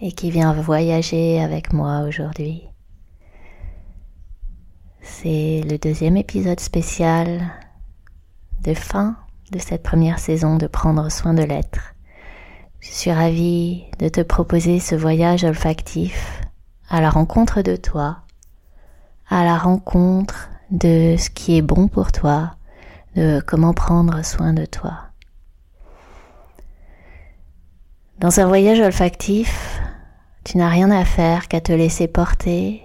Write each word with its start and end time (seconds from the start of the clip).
et 0.00 0.12
qui 0.12 0.30
vient 0.30 0.52
voyager 0.52 1.40
avec 1.40 1.72
moi 1.72 2.00
aujourd'hui. 2.00 2.62
C'est 5.02 5.62
le 5.68 5.78
deuxième 5.78 6.16
épisode 6.16 6.60
spécial 6.60 7.42
de 8.62 8.74
fin 8.74 9.16
de 9.52 9.58
cette 9.58 9.82
première 9.82 10.18
saison 10.18 10.56
de 10.56 10.66
prendre 10.66 11.10
soin 11.10 11.34
de 11.34 11.42
l'être. 11.42 11.94
Je 12.80 12.90
suis 12.90 13.12
ravie 13.12 13.84
de 13.98 14.08
te 14.08 14.22
proposer 14.22 14.78
ce 14.78 14.94
voyage 14.94 15.44
olfactif 15.44 16.40
à 16.88 17.00
la 17.00 17.10
rencontre 17.10 17.60
de 17.60 17.76
toi, 17.76 18.18
à 19.28 19.44
la 19.44 19.58
rencontre 19.58 20.48
de 20.70 21.16
ce 21.18 21.28
qui 21.28 21.56
est 21.58 21.62
bon 21.62 21.88
pour 21.88 22.12
toi, 22.12 22.52
de 23.16 23.42
comment 23.46 23.74
prendre 23.74 24.24
soin 24.24 24.54
de 24.54 24.64
toi. 24.64 25.10
Dans 28.18 28.40
un 28.40 28.46
voyage 28.46 28.80
olfactif, 28.80 29.80
tu 30.44 30.58
n'as 30.58 30.68
rien 30.68 30.90
à 30.90 31.04
faire 31.04 31.48
qu'à 31.48 31.60
te 31.60 31.72
laisser 31.72 32.08
porter 32.08 32.82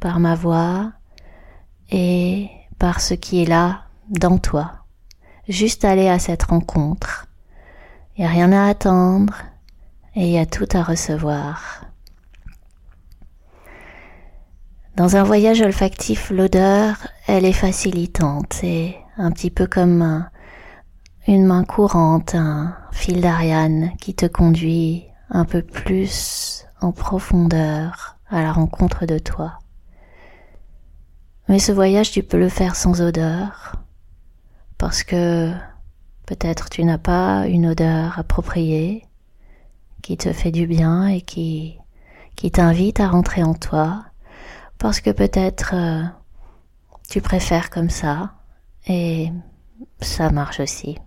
par 0.00 0.20
ma 0.20 0.34
voix 0.34 0.92
et 1.90 2.48
par 2.78 3.00
ce 3.00 3.14
qui 3.14 3.42
est 3.42 3.46
là 3.46 3.82
dans 4.08 4.38
toi. 4.38 4.72
Juste 5.48 5.84
aller 5.84 6.08
à 6.08 6.18
cette 6.18 6.44
rencontre. 6.44 7.26
Il 8.16 8.20
n'y 8.20 8.26
a 8.26 8.30
rien 8.30 8.52
à 8.52 8.68
attendre 8.68 9.34
et 10.14 10.26
il 10.26 10.32
y 10.32 10.38
a 10.38 10.46
tout 10.46 10.68
à 10.72 10.82
recevoir. 10.82 11.84
Dans 14.96 15.16
un 15.16 15.22
voyage 15.22 15.62
olfactif, 15.62 16.30
l'odeur, 16.30 16.96
elle 17.26 17.46
est 17.46 17.52
facilitante. 17.52 18.52
C'est 18.52 18.96
un 19.16 19.30
petit 19.30 19.50
peu 19.50 19.66
comme 19.66 20.28
une 21.26 21.46
main 21.46 21.64
courante, 21.64 22.34
un 22.34 22.76
fil 22.92 23.20
d'Ariane 23.20 23.92
qui 24.00 24.14
te 24.14 24.26
conduit 24.26 25.06
un 25.30 25.44
peu 25.44 25.62
plus 25.62 26.66
en 26.80 26.92
profondeur 26.92 28.16
à 28.28 28.42
la 28.42 28.52
rencontre 28.52 29.06
de 29.06 29.18
toi. 29.18 29.58
Mais 31.48 31.58
ce 31.58 31.72
voyage, 31.72 32.10
tu 32.12 32.22
peux 32.22 32.38
le 32.38 32.48
faire 32.48 32.76
sans 32.76 33.02
odeur, 33.02 33.74
parce 34.78 35.02
que 35.02 35.52
peut-être 36.26 36.70
tu 36.70 36.84
n'as 36.84 36.98
pas 36.98 37.46
une 37.48 37.66
odeur 37.66 38.18
appropriée 38.18 39.04
qui 40.00 40.16
te 40.16 40.32
fait 40.32 40.52
du 40.52 40.66
bien 40.66 41.08
et 41.08 41.20
qui, 41.20 41.78
t'invite 42.52 43.00
à 43.00 43.08
rentrer 43.08 43.42
en 43.42 43.54
toi, 43.54 44.04
parce 44.78 45.00
que 45.00 45.10
peut-être 45.10 45.74
euh, 45.74 46.04
tu 47.10 47.20
préfères 47.20 47.68
comme 47.68 47.90
ça, 47.90 48.32
et 48.86 49.30
ça 50.00 50.30
marche 50.30 50.60
aussi. 50.60 50.98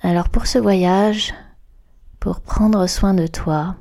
Alors 0.00 0.28
pour 0.30 0.46
ce 0.46 0.58
voyage, 0.58 1.34
pour 2.22 2.40
prendre 2.40 2.86
soin 2.86 3.14
de 3.14 3.26
toi, 3.26 3.74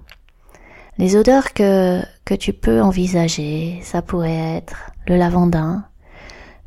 les 0.98 1.16
odeurs 1.16 1.54
que, 1.54 2.02
que 2.26 2.34
tu 2.34 2.54
peux 2.54 2.82
envisager, 2.82 3.80
ça 3.84 4.02
pourrait 4.02 4.58
être 4.58 4.90
le 5.06 5.16
lavandin. 5.16 5.86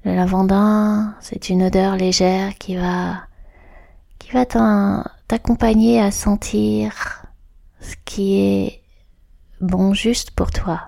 Le 0.05 0.15
lavandin, 0.15 1.17
c'est 1.21 1.49
une 1.49 1.65
odeur 1.65 1.97
légère 1.97 2.57
qui 2.59 2.77
va, 2.77 3.23
qui 4.21 4.31
va 4.31 4.47
t'accompagner 5.27 6.01
à 6.01 6.13
sentir 6.13 7.25
ce 7.81 7.97
qui 8.05 8.41
est 8.41 8.83
bon 9.61 9.95
juste 9.95 10.31
pour 10.31 10.53
toi. 10.53 10.81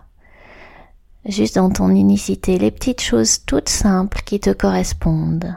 Juste 1.24 1.56
dans 1.56 1.70
ton 1.70 1.88
unicité, 1.90 2.58
les 2.58 2.70
petites 2.70 3.02
choses 3.02 3.44
toutes 3.44 3.70
simples 3.70 4.22
qui 4.24 4.38
te 4.38 4.50
correspondent. 4.50 5.52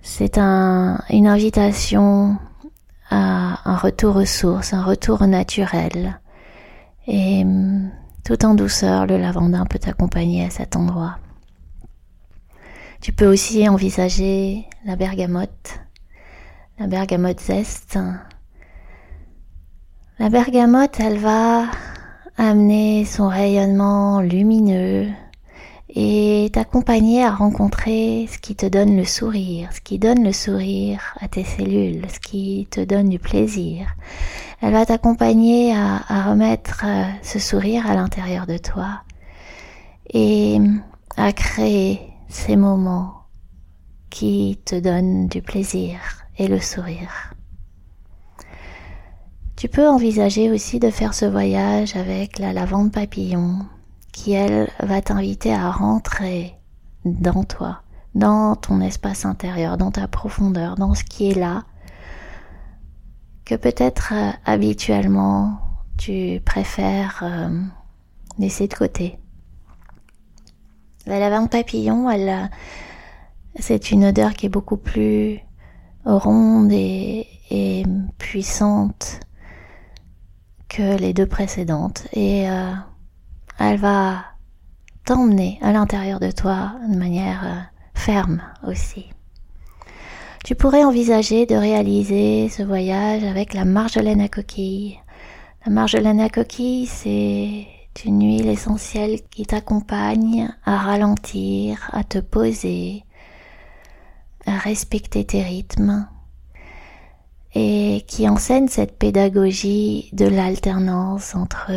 C'est 0.00 0.38
un, 0.38 1.02
une 1.10 1.26
invitation 1.26 2.38
un 3.14 3.76
retour 3.76 4.16
aux 4.16 4.24
sources, 4.24 4.72
un 4.72 4.84
retour 4.84 5.26
naturel. 5.26 6.20
Et 7.06 7.44
mm, 7.44 7.90
tout 8.24 8.44
en 8.44 8.54
douceur, 8.54 9.06
le 9.06 9.18
lavandin 9.18 9.66
peut 9.66 9.78
t'accompagner 9.78 10.44
à 10.44 10.50
cet 10.50 10.76
endroit. 10.76 11.18
Tu 13.00 13.12
peux 13.12 13.26
aussi 13.26 13.68
envisager 13.68 14.64
la 14.86 14.96
bergamote, 14.96 15.80
la 16.78 16.86
bergamote 16.86 17.40
zeste. 17.40 17.98
La 20.18 20.30
bergamote, 20.30 20.98
elle 21.00 21.18
va 21.18 21.66
amener 22.38 23.04
son 23.04 23.28
rayonnement 23.28 24.20
lumineux 24.20 25.08
et 25.96 26.50
t'accompagner 26.52 27.22
à 27.22 27.30
rencontrer 27.30 28.28
ce 28.30 28.38
qui 28.38 28.56
te 28.56 28.66
donne 28.66 28.96
le 28.96 29.04
sourire, 29.04 29.68
ce 29.72 29.80
qui 29.80 29.98
donne 29.98 30.24
le 30.24 30.32
sourire 30.32 31.14
à 31.20 31.28
tes 31.28 31.44
cellules, 31.44 32.04
ce 32.10 32.18
qui 32.18 32.66
te 32.70 32.80
donne 32.84 33.08
du 33.08 33.20
plaisir. 33.20 33.86
Elle 34.60 34.72
va 34.72 34.84
t'accompagner 34.86 35.72
à, 35.74 36.30
remettre 36.30 36.82
euh, 36.84 37.04
ce 37.22 37.38
sourire 37.38 37.86
à 37.86 37.94
l'intérieur 37.94 38.46
de 38.46 38.58
toi 38.58 39.02
et 40.12 40.58
à 41.16 41.32
créer 41.32 42.00
ces 42.28 42.56
moments 42.56 43.12
qui 44.10 44.58
te 44.64 44.78
donnent 44.78 45.28
du 45.28 45.42
plaisir 45.42 45.98
et 46.38 46.48
le 46.48 46.60
sourire. 46.60 47.34
Tu 49.56 49.68
peux 49.68 49.88
envisager 49.88 50.50
aussi 50.50 50.80
de 50.80 50.90
faire 50.90 51.14
ce 51.14 51.24
voyage 51.24 51.94
avec 51.94 52.40
la 52.40 52.52
lavande 52.52 52.90
papillon, 52.90 53.58
qui, 54.14 54.32
elle, 54.32 54.70
va 54.80 55.02
t'inviter 55.02 55.52
à 55.52 55.72
rentrer 55.72 56.54
dans 57.04 57.42
toi, 57.42 57.82
dans 58.14 58.54
ton 58.54 58.80
espace 58.80 59.24
intérieur, 59.24 59.76
dans 59.76 59.90
ta 59.90 60.06
profondeur, 60.06 60.76
dans 60.76 60.94
ce 60.94 61.02
qui 61.02 61.30
est 61.30 61.34
là, 61.34 61.64
que 63.44 63.56
peut-être 63.56 64.12
euh, 64.14 64.30
habituellement 64.46 65.58
tu 65.98 66.40
préfères 66.44 67.22
euh, 67.24 67.60
laisser 68.38 68.68
de 68.68 68.74
côté. 68.74 69.18
La 71.06 71.18
lavande 71.18 71.50
papillon, 71.50 72.08
elle, 72.08 72.50
c'est 73.58 73.90
une 73.90 74.04
odeur 74.06 74.34
qui 74.34 74.46
est 74.46 74.48
beaucoup 74.48 74.76
plus 74.76 75.40
ronde 76.04 76.72
et, 76.72 77.26
puissante 78.18 79.20
que 80.68 80.96
les 80.98 81.12
deux 81.12 81.26
précédentes. 81.26 82.06
Et 82.12 82.48
euh, 82.48 82.72
elle 83.58 83.78
va 83.78 84.24
t'emmener 85.04 85.58
à 85.62 85.72
l'intérieur 85.72 86.20
de 86.20 86.30
toi 86.30 86.72
de 86.88 86.96
manière 86.96 87.44
euh, 87.44 87.60
ferme 87.94 88.42
aussi. 88.66 89.06
Tu 90.44 90.54
pourrais 90.54 90.84
envisager 90.84 91.46
de 91.46 91.54
réaliser 91.54 92.48
ce 92.50 92.62
voyage 92.62 93.24
avec 93.24 93.54
la 93.54 93.64
marjolaine 93.64 94.20
à 94.20 94.28
coquille. 94.28 94.98
La 95.64 95.72
marjolaine 95.72 96.20
à 96.20 96.28
coquille, 96.28 96.86
c'est 96.86 97.66
une 98.04 98.26
huile 98.26 98.48
essentielle 98.48 99.20
qui 99.30 99.46
t'accompagne 99.46 100.52
à 100.66 100.76
ralentir, 100.76 101.88
à 101.92 102.04
te 102.04 102.18
poser, 102.18 103.04
à 104.44 104.58
respecter 104.58 105.24
tes 105.24 105.42
rythmes 105.42 106.06
et 107.54 108.04
qui 108.06 108.28
enseigne 108.28 108.68
cette 108.68 108.98
pédagogie 108.98 110.10
de 110.12 110.26
l'alternance 110.26 111.34
entre 111.34 111.70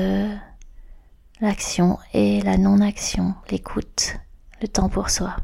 l'action 1.39 1.97
et 2.13 2.41
la 2.41 2.57
non-action, 2.57 3.35
l'écoute, 3.51 4.15
le 4.61 4.67
temps 4.67 4.89
pour 4.89 5.09
soi. 5.09 5.35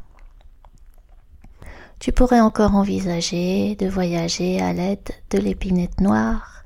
Tu 2.00 2.12
pourrais 2.12 2.42
encore 2.42 2.75
envisager 2.75 3.75
de 3.75 3.88
voyager 3.88 4.60
à 4.60 4.74
l'aide 4.74 5.10
de 5.30 5.38
l'épinette 5.38 6.01
noire. 6.01 6.63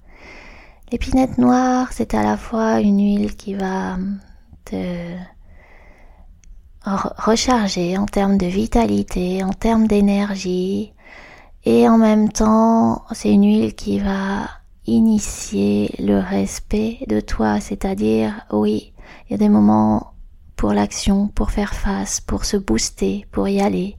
L'épinette 0.91 1.37
noire, 1.37 1.89
c'est 1.91 2.13
à 2.13 2.23
la 2.23 2.37
fois 2.37 2.79
une 2.79 2.99
huile 2.99 3.35
qui 3.35 3.53
va 3.53 3.97
te 4.65 5.15
recharger 6.83 7.97
en 7.97 8.05
termes 8.05 8.37
de 8.37 8.45
vitalité, 8.45 9.43
en 9.43 9.51
termes 9.51 9.87
d'énergie, 9.87 10.93
et 11.65 11.89
en 11.89 11.97
même 11.97 12.31
temps, 12.31 13.03
c'est 13.11 13.33
une 13.33 13.43
huile 13.43 13.75
qui 13.75 13.99
va 13.99 14.49
initier 14.85 15.93
le 15.99 16.19
respect 16.19 16.99
de 17.09 17.19
toi, 17.19 17.59
c'est-à-dire, 17.59 18.45
oui, 18.51 18.93
il 19.27 19.31
y 19.31 19.35
a 19.35 19.37
des 19.37 19.49
moments 19.49 20.13
pour 20.55 20.73
l'action, 20.73 21.27
pour 21.27 21.51
faire 21.51 21.73
face, 21.73 22.19
pour 22.19 22.45
se 22.45 22.57
booster, 22.57 23.25
pour 23.31 23.47
y 23.47 23.61
aller. 23.61 23.97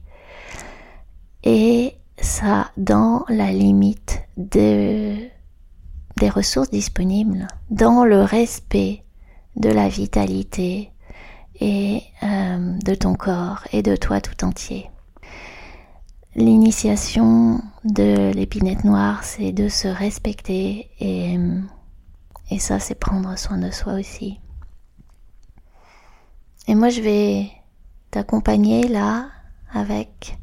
Et 1.43 1.95
ça 2.21 2.71
dans 2.77 3.25
la 3.29 3.51
limite 3.51 4.21
de, 4.37 5.15
des 6.17 6.29
ressources 6.29 6.69
disponibles, 6.69 7.47
dans 7.69 8.03
le 8.03 8.21
respect 8.23 9.03
de 9.55 9.69
la 9.69 9.87
vitalité 9.87 10.91
et 11.59 12.03
euh, 12.23 12.77
de 12.83 12.95
ton 12.95 13.15
corps 13.15 13.63
et 13.71 13.81
de 13.81 13.95
toi 13.95 14.21
tout 14.21 14.45
entier. 14.45 14.89
L'initiation 16.35 17.61
de 17.83 18.31
l'épinette 18.33 18.83
noire, 18.83 19.23
c'est 19.23 19.51
de 19.51 19.67
se 19.67 19.87
respecter 19.87 20.89
et 20.99 22.59
ça, 22.59 22.79
c'est 22.79 22.95
prendre 22.95 23.37
soin 23.37 23.57
de 23.57 23.71
soi 23.71 23.93
aussi. 23.93 24.39
Et 26.67 26.75
moi, 26.75 26.89
je 26.89 27.01
vais 27.01 27.51
t'accompagner 28.11 28.87
là 28.87 29.29
avec 29.71 30.37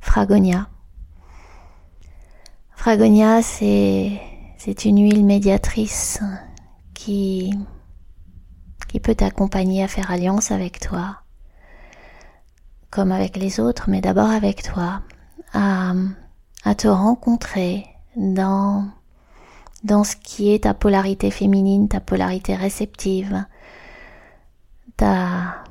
Fragonia. 0.00 0.68
Fragonia, 2.74 3.42
c'est, 3.42 4.18
une 4.84 5.02
huile 5.02 5.24
médiatrice 5.24 6.20
qui, 6.94 7.52
peut 9.02 9.14
t'accompagner 9.14 9.82
à 9.82 9.88
faire 9.88 10.10
alliance 10.10 10.50
avec 10.50 10.80
toi, 10.80 11.18
comme 12.90 13.12
avec 13.12 13.36
les 13.36 13.60
autres, 13.60 13.84
mais 13.88 14.00
d'abord 14.00 14.30
avec 14.30 14.62
toi, 14.62 15.02
à, 15.52 15.94
te 16.76 16.88
rencontrer 16.88 17.86
dans 18.16 18.90
ce 19.84 20.16
qui 20.16 20.52
est 20.52 20.64
ta 20.64 20.74
polarité 20.74 21.30
féminine, 21.30 21.88
ta 21.88 22.00
polarité 22.00 22.56
réceptive, 22.56 23.44
ta 25.00 25.64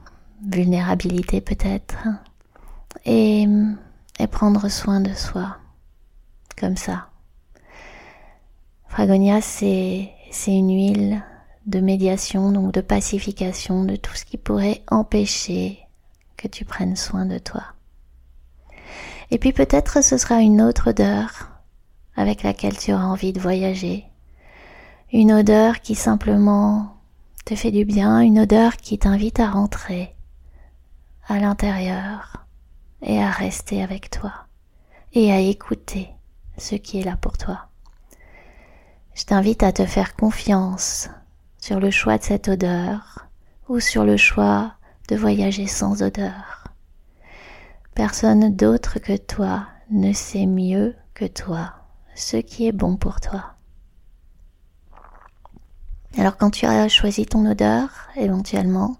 vulnérabilité 0.44 1.40
peut-être, 1.40 2.08
et, 3.06 3.46
et 4.18 4.28
prendre 4.28 4.68
soin 4.70 5.02
de 5.02 5.14
soi, 5.14 5.58
comme 6.58 6.78
ça. 6.78 7.10
Fragonia, 8.88 9.40
c'est, 9.40 10.10
c'est 10.32 10.56
une 10.56 10.74
huile 10.74 11.24
de 11.68 11.80
médiation, 11.80 12.52
donc 12.52 12.74
de 12.74 12.82
pacification 12.82 13.84
de 13.84 13.98
tout 13.98 14.16
ce 14.16 14.26
qui 14.26 14.38
pourrait 14.38 14.82
empêcher 14.90 15.78
que 16.36 16.48
tu 16.48 16.66
prennes 16.66 16.96
soin 16.96 17.28
de 17.28 17.38
toi. 17.38 17.64
Et 19.30 19.38
puis 19.38 19.54
peut-être 19.54 20.04
ce 20.04 20.18
sera 20.18 20.40
une 20.40 20.60
autre 20.60 20.90
odeur 20.90 21.52
avec 22.16 22.42
laquelle 22.42 22.80
tu 22.80 22.94
auras 22.94 23.04
envie 23.04 23.32
de 23.32 23.40
voyager. 23.40 24.06
Une 25.14 25.32
odeur 25.32 25.82
qui 25.82 25.94
simplement 25.94 26.99
te 27.50 27.56
fait 27.56 27.72
du 27.72 27.84
bien, 27.84 28.20
une 28.20 28.38
odeur 28.38 28.78
qui 28.78 29.00
t'invite 29.00 29.40
à 29.40 29.50
rentrer 29.50 30.16
à 31.28 31.40
l'intérieur 31.40 32.46
et 33.02 33.20
à 33.20 33.32
rester 33.32 33.82
avec 33.82 34.12
toi 34.12 34.32
et 35.14 35.32
à 35.32 35.40
écouter 35.40 36.10
ce 36.60 36.76
qui 36.76 37.00
est 37.00 37.04
là 37.04 37.18
pour 37.18 37.40
toi. 37.40 37.70
Je 39.16 39.24
t'invite 39.24 39.64
à 39.64 39.72
te 39.72 39.88
faire 39.88 40.16
confiance 40.16 41.10
sur 41.58 41.80
le 41.80 41.90
choix 41.90 42.20
de 42.20 42.24
cette 42.24 42.50
odeur 42.50 43.26
ou 43.68 43.80
sur 43.80 44.04
le 44.04 44.16
choix 44.16 44.74
de 45.08 45.16
voyager 45.16 45.66
sans 45.66 46.04
odeur. 46.04 46.66
Personne 47.96 48.56
d'autre 48.56 49.00
que 49.00 49.18
toi 49.18 49.66
ne 49.90 50.14
sait 50.14 50.46
mieux 50.46 50.96
que 51.16 51.26
toi 51.26 51.74
ce 52.14 52.38
qui 52.38 52.68
est 52.68 52.74
bon 52.74 52.96
pour 52.96 53.20
toi. 53.20 53.56
Alors 56.18 56.38
quand 56.38 56.50
tu 56.50 56.66
as 56.66 56.88
choisi 56.90 57.26
ton 57.26 57.46
odeur, 57.46 57.90
éventuellement, 58.16 58.98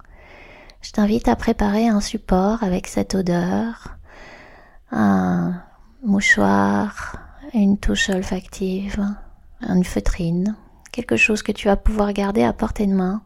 je 0.82 0.92
t'invite 0.92 1.28
à 1.28 1.36
préparer 1.36 1.88
un 1.88 2.02
support 2.02 2.64
avec 2.64 2.88
cette 2.88 3.16
odeur, 3.16 3.98
un 4.92 5.62
mouchoir, 6.04 7.18
une 7.54 7.78
touche 7.78 8.10
olfactive, 8.10 9.04
une 9.62 9.84
feutrine, 9.84 10.56
quelque 10.92 11.18
chose 11.18 11.42
que 11.44 11.52
tu 11.52 11.68
vas 11.68 11.76
pouvoir 11.76 12.14
garder 12.14 12.44
à 12.44 12.54
portée 12.54 12.88
de 12.88 12.94
main. 12.94 13.22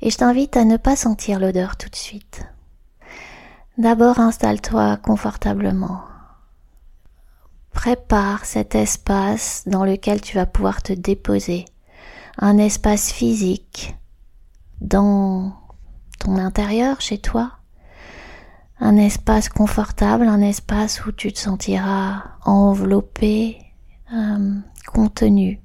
Et 0.00 0.10
je 0.10 0.16
t'invite 0.16 0.56
à 0.56 0.64
ne 0.64 0.76
pas 0.76 0.96
sentir 0.96 1.38
l'odeur 1.38 1.76
tout 1.76 1.90
de 1.90 1.96
suite. 1.96 2.46
D'abord 3.76 4.18
installe-toi 4.18 4.96
confortablement. 4.96 6.00
Prépare 7.72 8.44
cet 8.44 8.74
espace 8.74 9.62
dans 9.66 9.84
lequel 9.84 10.20
tu 10.20 10.34
vas 10.34 10.46
pouvoir 10.46 10.82
te 10.82 10.92
déposer. 10.92 11.66
Un 12.40 12.56
espace 12.58 13.10
physique 13.10 13.96
dans 14.80 15.52
ton 16.20 16.36
intérieur 16.36 17.00
chez 17.00 17.18
toi. 17.18 17.50
Un 18.78 18.96
espace 18.96 19.48
confortable, 19.48 20.28
un 20.28 20.40
espace 20.40 21.04
où 21.04 21.10
tu 21.10 21.32
te 21.32 21.38
sentiras 21.40 22.22
enveloppé, 22.44 23.58
euh, 24.14 24.54
contenu, 24.86 25.60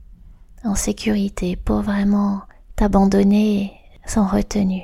en 0.63 0.73
sécurité 0.73 1.55
pour 1.55 1.81
vraiment 1.81 2.41
t'abandonner 2.75 3.73
sans 4.07 4.25
retenue. 4.25 4.81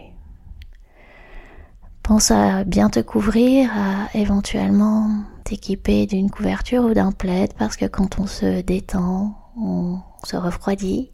Pense 2.03 2.29
à 2.29 2.65
bien 2.65 2.91
te 2.91 2.99
couvrir, 2.99 3.71
à 3.75 4.15
éventuellement 4.15 5.09
t'équiper 5.43 6.05
d'une 6.05 6.29
couverture 6.29 6.83
ou 6.83 6.93
d'un 6.93 7.11
plaid 7.11 7.53
parce 7.55 7.77
que 7.77 7.85
quand 7.85 8.19
on 8.19 8.27
se 8.27 8.61
détend, 8.61 9.35
on 9.57 10.01
se 10.23 10.35
refroidit. 10.35 11.11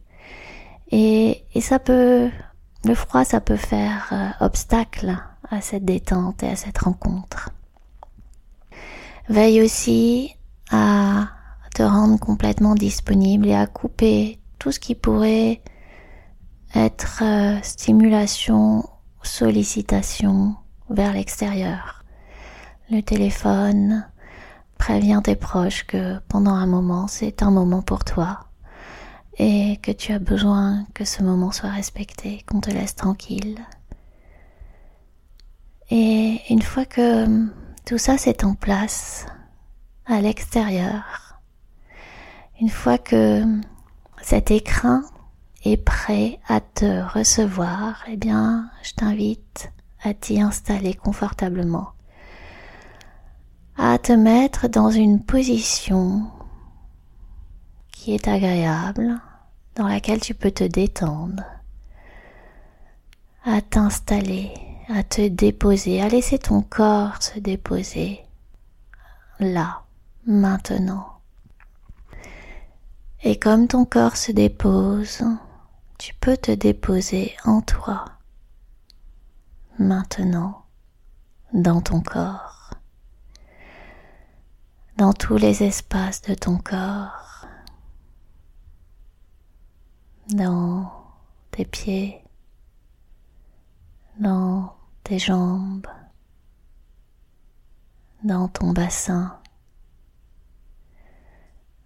Et, 0.90 1.44
et 1.54 1.60
ça 1.60 1.78
peut 1.78 2.30
le 2.84 2.94
froid, 2.94 3.24
ça 3.24 3.40
peut 3.40 3.56
faire 3.56 4.08
euh, 4.12 4.44
obstacle 4.44 5.16
à 5.50 5.60
cette 5.60 5.84
détente 5.84 6.42
et 6.42 6.48
à 6.48 6.56
cette 6.56 6.78
rencontre. 6.78 7.50
Veille 9.28 9.60
aussi 9.60 10.36
à 10.70 11.28
te 11.74 11.82
rendre 11.82 12.18
complètement 12.18 12.74
disponible 12.74 13.48
et 13.48 13.54
à 13.54 13.66
couper 13.66 14.38
tout 14.58 14.70
ce 14.70 14.78
qui 14.78 14.94
pourrait 14.94 15.60
être 16.74 17.22
euh, 17.22 17.58
stimulation, 17.62 18.88
sollicitation 19.22 20.54
vers 20.90 21.12
l'extérieur. 21.12 22.04
Le 22.90 23.00
téléphone 23.00 24.06
prévient 24.78 25.20
tes 25.24 25.36
proches 25.36 25.84
que 25.86 26.20
pendant 26.28 26.54
un 26.54 26.66
moment 26.66 27.08
c'est 27.08 27.42
un 27.42 27.50
moment 27.50 27.82
pour 27.82 28.04
toi 28.04 28.45
et 29.38 29.78
que 29.82 29.92
tu 29.92 30.12
as 30.12 30.18
besoin 30.18 30.86
que 30.94 31.04
ce 31.04 31.22
moment 31.22 31.52
soit 31.52 31.70
respecté, 31.70 32.44
qu'on 32.46 32.60
te 32.60 32.70
laisse 32.70 32.94
tranquille. 32.94 33.58
Et 35.90 36.40
une 36.50 36.62
fois 36.62 36.84
que 36.84 37.26
tout 37.84 37.98
ça 37.98 38.18
c'est 38.18 38.44
en 38.44 38.54
place 38.54 39.26
à 40.06 40.20
l'extérieur, 40.20 41.40
une 42.60 42.70
fois 42.70 42.98
que 42.98 43.44
cet 44.22 44.50
écrin 44.50 45.04
est 45.64 45.76
prêt 45.76 46.40
à 46.48 46.60
te 46.60 47.02
recevoir, 47.12 48.04
eh 48.08 48.16
bien, 48.16 48.70
je 48.82 48.92
t'invite 48.92 49.72
à 50.02 50.14
t'y 50.14 50.40
installer 50.40 50.94
confortablement, 50.94 51.88
à 53.76 53.98
te 53.98 54.12
mettre 54.12 54.68
dans 54.68 54.90
une 54.90 55.22
position 55.22 56.30
qui 57.96 58.14
est 58.14 58.28
agréable, 58.28 59.20
dans 59.74 59.88
laquelle 59.88 60.20
tu 60.20 60.34
peux 60.34 60.50
te 60.50 60.62
détendre, 60.62 61.42
à 63.42 63.60
t'installer, 63.62 64.52
à 64.88 65.02
te 65.02 65.26
déposer, 65.26 66.02
à 66.02 66.08
laisser 66.08 66.38
ton 66.38 66.62
corps 66.62 67.20
se 67.22 67.38
déposer 67.40 68.20
là, 69.40 69.82
maintenant. 70.26 71.20
Et 73.24 73.38
comme 73.38 73.66
ton 73.66 73.86
corps 73.86 74.16
se 74.16 74.30
dépose, 74.30 75.24
tu 75.98 76.14
peux 76.14 76.36
te 76.36 76.52
déposer 76.52 77.34
en 77.44 77.62
toi, 77.62 78.04
maintenant, 79.78 80.66
dans 81.54 81.80
ton 81.80 82.02
corps, 82.02 82.70
dans 84.98 85.14
tous 85.14 85.38
les 85.38 85.62
espaces 85.64 86.22
de 86.22 86.34
ton 86.34 86.58
corps 86.58 87.25
dans 90.30 90.90
tes 91.50 91.64
pieds, 91.64 92.22
dans 94.18 94.74
tes 95.04 95.18
jambes, 95.18 95.86
dans 98.24 98.48
ton 98.48 98.72
bassin, 98.72 99.38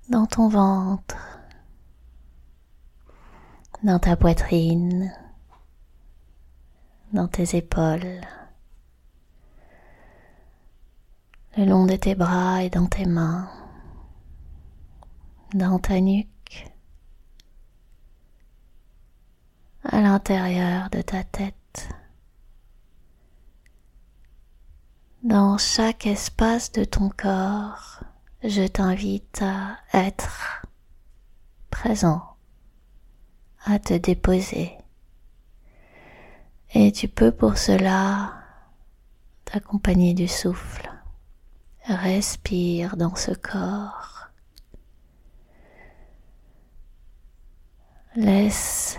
dans 0.09 0.26
ton 0.26 0.49
ventre, 0.49 1.38
dans 3.82 3.99
ta 3.99 4.16
poitrine, 4.16 5.12
dans 7.12 7.28
tes 7.28 7.56
épaules, 7.56 8.20
le 11.56 11.64
long 11.64 11.85
de 11.85 11.97
tes 11.97 12.14
bras 12.14 12.62
et 12.62 12.70
dans 12.70 12.87
tes 12.87 13.06
mains, 13.06 13.50
dans 15.52 15.78
ta 15.78 16.00
nuque, 16.00 16.28
à 19.92 20.00
l'intérieur 20.00 20.88
de 20.90 21.02
ta 21.02 21.25
tête. 21.25 21.88
Dans 25.23 25.59
chaque 25.59 26.06
espace 26.06 26.70
de 26.73 26.85
ton 26.85 27.11
corps, 27.11 28.00
je 28.44 28.66
t'invite 28.66 29.42
à 29.42 29.76
être 29.92 30.64
présent, 31.70 32.23
à 33.64 33.78
te 33.78 33.94
déposer. 33.94 34.78
Et 36.73 36.92
tu 36.92 37.09
peux 37.09 37.32
pour 37.32 37.59
cela 37.59 38.32
t'accompagner 39.44 40.14
du 40.14 40.28
souffle. 40.28 40.88
Respire 41.85 42.97
dans 42.97 43.16
ce 43.16 43.32
corps. 43.32 44.28
Laisse 48.14 48.99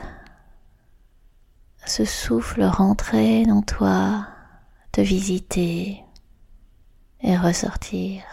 ce 1.85 2.05
souffle 2.05 2.63
rentrer 2.63 3.45
dans 3.45 3.61
toi, 3.61 4.27
te 4.91 5.01
visiter 5.01 6.03
et 7.21 7.38
ressortir 7.38 8.23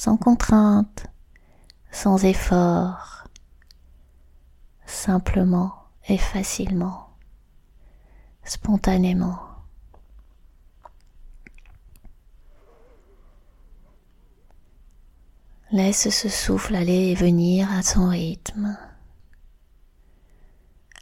sans 0.00 0.16
contrainte, 0.16 1.06
sans 1.90 2.24
effort, 2.24 3.28
simplement 4.86 5.74
et 6.08 6.16
facilement, 6.16 7.10
spontanément. 8.44 9.38
Laisse 15.70 16.08
ce 16.08 16.28
souffle 16.30 16.74
aller 16.74 17.10
et 17.10 17.14
venir 17.14 17.70
à 17.70 17.82
son 17.82 18.08
rythme. 18.08 18.76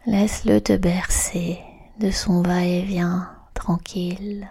Laisse-le 0.07 0.61
te 0.61 0.77
bercer 0.77 1.61
de 1.99 2.11
son 2.11 2.43
va-et-vient 2.43 3.35
tranquille. 3.55 4.49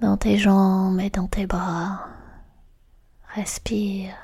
Dans 0.00 0.16
tes 0.16 0.38
jambes 0.38 0.98
et 1.00 1.10
dans 1.10 1.28
tes 1.28 1.46
bras, 1.46 2.06
respire. 3.34 4.16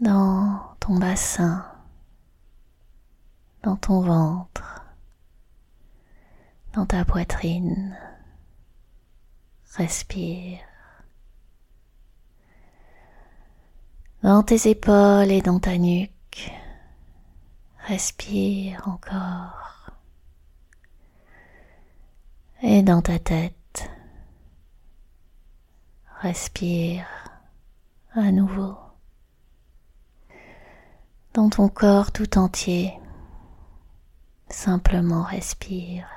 Dans 0.00 0.76
ton 0.80 0.98
bassin, 0.98 1.64
dans 3.62 3.76
ton 3.76 4.02
ventre, 4.02 4.84
dans 6.74 6.84
ta 6.84 7.04
poitrine. 7.06 7.96
Respire. 9.76 10.60
Dans 14.24 14.42
tes 14.42 14.70
épaules 14.70 15.30
et 15.30 15.42
dans 15.42 15.60
ta 15.60 15.76
nuque. 15.76 16.50
Respire 17.86 18.88
encore. 18.88 19.90
Et 22.62 22.82
dans 22.82 23.02
ta 23.02 23.18
tête. 23.18 23.90
Respire 26.22 27.04
à 28.14 28.32
nouveau. 28.32 28.78
Dans 31.34 31.50
ton 31.50 31.68
corps 31.68 32.10
tout 32.10 32.38
entier. 32.38 32.94
Simplement 34.48 35.24
respire. 35.24 36.08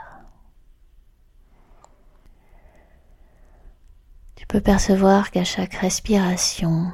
Tu 4.37 4.47
peux 4.47 4.61
percevoir 4.61 5.29
qu'à 5.29 5.43
chaque 5.43 5.73
respiration, 5.73 6.89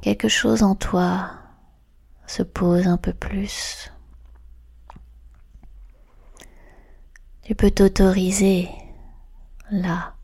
quelque 0.00 0.28
chose 0.28 0.62
en 0.62 0.74
toi 0.74 1.30
se 2.26 2.42
pose 2.42 2.86
un 2.86 2.96
peu 2.96 3.12
plus. 3.12 3.90
Tu 7.42 7.54
peux 7.54 7.70
t'autoriser 7.70 8.68
là 9.70 10.14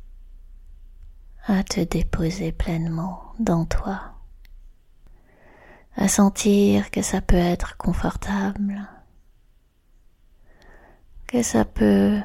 à 1.46 1.62
te 1.62 1.80
déposer 1.80 2.52
pleinement 2.52 3.32
dans 3.38 3.64
toi, 3.64 4.14
à 5.96 6.08
sentir 6.08 6.90
que 6.90 7.02
ça 7.02 7.20
peut 7.20 7.36
être 7.36 7.76
confortable, 7.76 8.88
que 11.26 11.42
ça 11.42 11.64
peut 11.64 12.20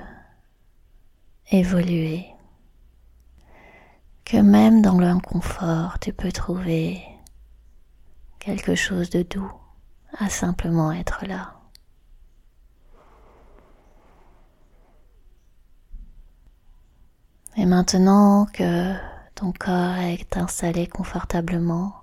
évoluer. 1.52 2.26
Que 4.24 4.38
même 4.38 4.82
dans 4.82 5.00
l'inconfort, 5.00 6.00
tu 6.00 6.14
peux 6.14 6.32
trouver 6.32 7.11
quelque 8.42 8.74
chose 8.74 9.12
de 9.12 9.22
doux 9.22 9.54
à 10.18 10.28
simplement 10.28 10.92
être 10.92 11.26
là. 11.28 11.56
Et 17.56 17.66
maintenant 17.66 18.48
que 18.48 18.96
ton 19.36 19.54
corps 19.54 19.98
est 19.98 20.38
installé 20.38 20.88
confortablement, 20.88 21.94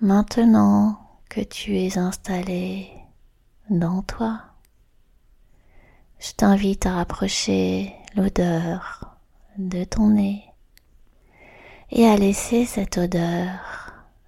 maintenant 0.00 0.98
que 1.28 1.42
tu 1.42 1.78
es 1.78 1.96
installé 1.96 2.90
dans 3.70 4.02
toi, 4.02 4.40
je 6.18 6.32
t'invite 6.32 6.86
à 6.86 6.94
rapprocher 6.94 7.94
l'odeur 8.16 9.16
de 9.58 9.84
ton 9.84 10.08
nez 10.08 10.44
et 11.90 12.06
à 12.06 12.16
laisser 12.16 12.64
cette 12.64 12.98
odeur 12.98 13.81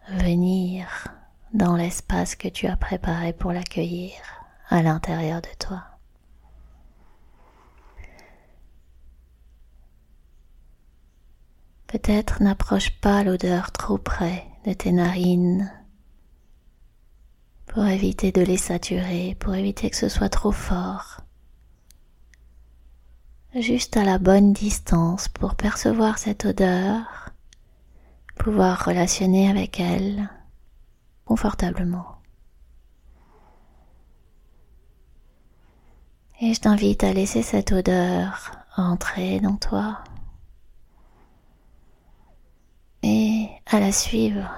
venir 0.09 1.09
dans 1.53 1.77
l'espace 1.77 2.35
que 2.35 2.49
tu 2.49 2.67
as 2.67 2.77
préparé 2.77 3.33
pour 3.33 3.53
l'accueillir 3.53 4.13
à 4.69 4.83
l'intérieur 4.83 5.41
de 5.41 5.49
toi. 5.59 5.85
Peut-être 11.87 12.43
n'approche 12.43 12.91
pas 13.01 13.23
l'odeur 13.23 13.71
trop 13.71 13.99
près 13.99 14.45
de 14.67 14.73
tes 14.73 14.91
narines 14.91 15.71
pour 17.67 17.85
éviter 17.87 18.33
de 18.33 18.43
les 18.43 18.57
saturer, 18.57 19.37
pour 19.39 19.55
éviter 19.55 19.91
que 19.91 19.97
ce 19.97 20.09
soit 20.09 20.29
trop 20.29 20.53
fort. 20.53 21.21
Juste 23.55 23.97
à 23.97 24.05
la 24.05 24.19
bonne 24.19 24.53
distance 24.53 25.29
pour 25.29 25.55
percevoir 25.55 26.19
cette 26.19 26.45
odeur 26.45 27.24
pouvoir 28.37 28.85
relationner 28.85 29.49
avec 29.49 29.81
elle 29.81 30.29
confortablement. 31.25 32.19
Et 36.41 36.53
je 36.53 36.61
t'invite 36.61 37.05
à 37.05 37.13
laisser 37.13 37.43
cette 37.43 37.73
odeur 37.73 38.51
entrer 38.77 39.41
dans 39.41 39.57
toi 39.57 40.03
et 43.03 43.49
à 43.67 43.81
la 43.81 43.93
suivre. 43.93 44.55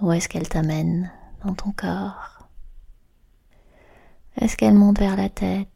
Où 0.00 0.12
est-ce 0.12 0.28
qu'elle 0.28 0.48
t'amène 0.48 1.10
dans 1.44 1.54
ton 1.54 1.72
corps 1.72 2.48
Est-ce 4.40 4.56
qu'elle 4.56 4.74
monte 4.74 4.98
vers 4.98 5.16
la 5.16 5.28
tête? 5.28 5.68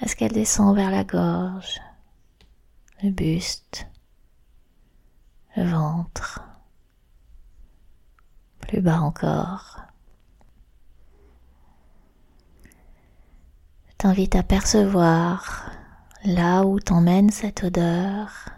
Est-ce 0.00 0.14
qu'elle 0.14 0.32
descend 0.32 0.76
vers 0.76 0.90
la 0.90 1.04
gorge, 1.04 1.80
le 3.02 3.10
buste? 3.10 3.86
Le 5.56 5.64
ventre, 5.64 6.42
plus 8.60 8.80
bas 8.80 9.00
encore. 9.00 9.80
Je 13.88 13.94
t'invite 13.96 14.34
à 14.34 14.42
percevoir 14.42 15.70
là 16.24 16.64
où 16.64 16.78
t'emmène 16.78 17.30
cette 17.30 17.64
odeur 17.64 18.50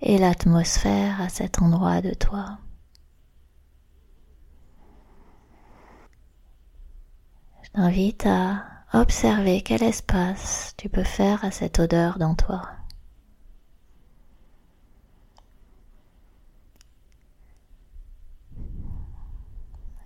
et 0.00 0.18
l'atmosphère 0.18 1.20
à 1.20 1.28
cet 1.28 1.60
endroit 1.60 2.00
de 2.00 2.14
toi. 2.14 2.58
Je 7.62 7.70
t'invite 7.70 8.26
à 8.26 8.64
observer 8.92 9.62
quel 9.62 9.82
espace 9.82 10.74
tu 10.76 10.88
peux 10.88 11.04
faire 11.04 11.44
à 11.44 11.50
cette 11.50 11.78
odeur 11.78 12.18
dans 12.18 12.34
toi. 12.34 12.79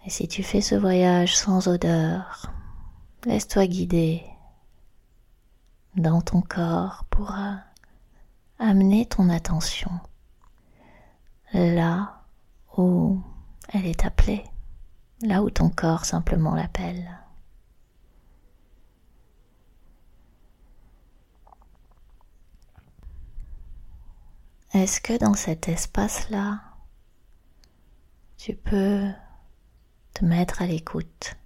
Et 0.06 0.11
si 0.11 0.28
tu 0.28 0.42
fais 0.42 0.61
ce 0.61 0.75
voyage 0.75 1.34
sans 1.34 1.66
odeur, 1.66 2.52
laisse-toi 3.25 3.66
guider. 3.66 4.23
Dans 5.96 6.20
ton 6.20 6.42
corps 6.42 7.04
pour 7.08 7.32
amener 8.58 9.06
ton 9.06 9.28
attention. 9.30 9.90
Là 11.52 12.25
où 12.76 13.23
elle 13.73 13.87
est 13.87 14.04
appelée, 14.04 14.44
là 15.23 15.42
où 15.42 15.50
ton 15.50 15.70
corps 15.70 16.04
simplement 16.04 16.54
l'appelle. 16.54 17.20
Est-ce 24.73 25.00
que 25.00 25.16
dans 25.16 25.34
cet 25.34 25.68
espace-là, 25.68 26.61
tu 28.37 28.54
peux 28.56 29.08
te 30.14 30.25
mettre 30.25 30.62
à 30.62 30.66
l'écoute, 30.66 31.37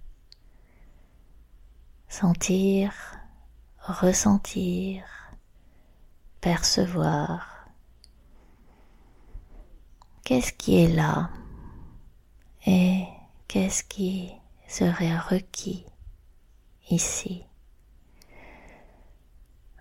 sentir 2.07 2.93
ressentir, 3.91 5.03
percevoir. 6.41 7.67
Qu'est-ce 10.23 10.53
qui 10.53 10.83
est 10.83 10.93
là 10.93 11.29
et 12.65 13.05
qu'est-ce 13.47 13.83
qui 13.83 14.31
serait 14.67 15.17
requis 15.17 15.85
ici? 16.91 17.45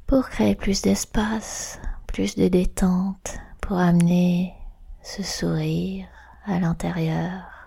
Pour 0.06 0.28
créer 0.30 0.54
plus 0.54 0.80
d'espace, 0.80 1.78
plus 2.06 2.34
de 2.34 2.48
détente, 2.48 3.36
pour 3.60 3.78
amener 3.78 4.54
ce 5.02 5.22
sourire 5.22 6.08
à 6.46 6.58
l'intérieur, 6.58 7.57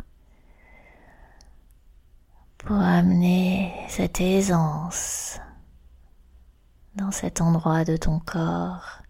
pour 2.65 2.77
amener 2.77 3.73
cette 3.89 4.21
aisance 4.21 5.39
dans 6.95 7.09
cet 7.09 7.41
endroit 7.41 7.83
de 7.83 7.97
ton 7.97 8.19
corps 8.19 9.01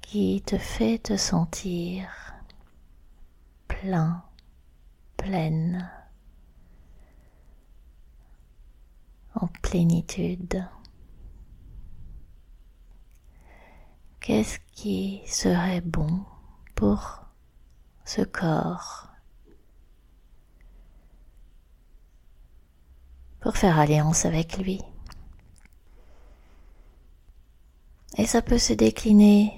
qui 0.00 0.42
te 0.42 0.58
fait 0.58 0.98
te 0.98 1.16
sentir 1.16 2.08
plein, 3.68 4.24
pleine, 5.16 5.88
en 9.34 9.46
plénitude. 9.62 10.66
Qu'est-ce 14.20 14.58
qui 14.74 15.22
serait 15.26 15.80
bon 15.80 16.24
pour 16.74 17.22
ce 18.04 18.22
corps? 18.22 19.11
Pour 23.42 23.56
faire 23.56 23.78
alliance 23.78 24.24
avec 24.24 24.56
lui. 24.56 24.80
Et 28.16 28.26
ça 28.26 28.40
peut 28.40 28.58
se 28.58 28.72
décliner 28.72 29.52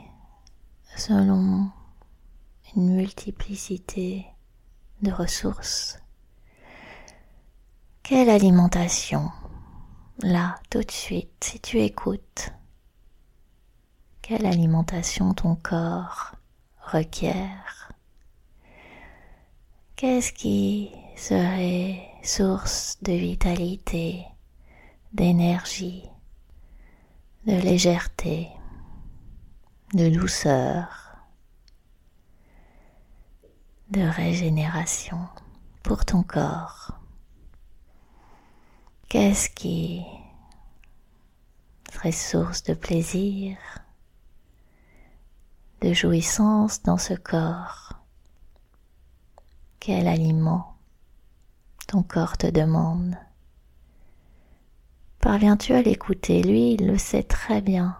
selon 0.97 1.71
une 2.75 2.95
multiplicité 2.97 4.26
de 5.03 5.12
ressources. 5.12 5.99
Quelle 8.03 8.31
alimentation? 8.31 9.31
Là, 10.23 10.57
tout 10.71 10.83
de 10.83 10.91
suite, 10.91 11.33
si 11.43 11.61
tu 11.61 11.81
écoutes, 11.81 12.50
quelle 14.23 14.47
alimentation 14.47 15.35
ton 15.35 15.57
corps 15.57 16.37
requiert? 16.81 17.93
Qu'est-ce 19.97 20.33
qui 20.33 20.91
serait 21.17 22.13
source 22.25 22.99
de 23.02 23.12
vitalité, 23.12 24.25
d'énergie, 25.12 26.09
de 27.47 27.52
légèreté, 27.52 28.49
de 29.93 30.09
douceur, 30.09 31.19
de 33.90 34.00
régénération 34.00 35.28
pour 35.83 36.04
ton 36.04 36.23
corps 36.23 36.99
Qu'est-ce 39.09 39.49
qui 39.49 40.04
serait 41.93 42.11
source 42.11 42.64
de 42.64 42.75
plaisir, 42.75 43.57
de 45.83 45.93
jouissance 45.93 46.83
dans 46.83 46.99
ce 46.99 47.14
corps? 47.14 47.93
Quel 49.78 50.09
aliment 50.09 50.73
ton 51.87 52.03
corps 52.03 52.37
te 52.37 52.47
demande 52.47 53.16
Parviens-tu 55.20 55.73
à 55.73 55.81
l'écouter? 55.81 56.42
Lui, 56.42 56.75
il 56.75 56.87
le 56.87 56.99
sait 56.99 57.23
très 57.23 57.62
bien, 57.62 57.97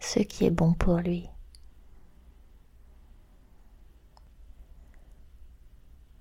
ce 0.00 0.20
qui 0.20 0.46
est 0.46 0.50
bon 0.50 0.72
pour 0.72 0.96
lui. 0.96 1.28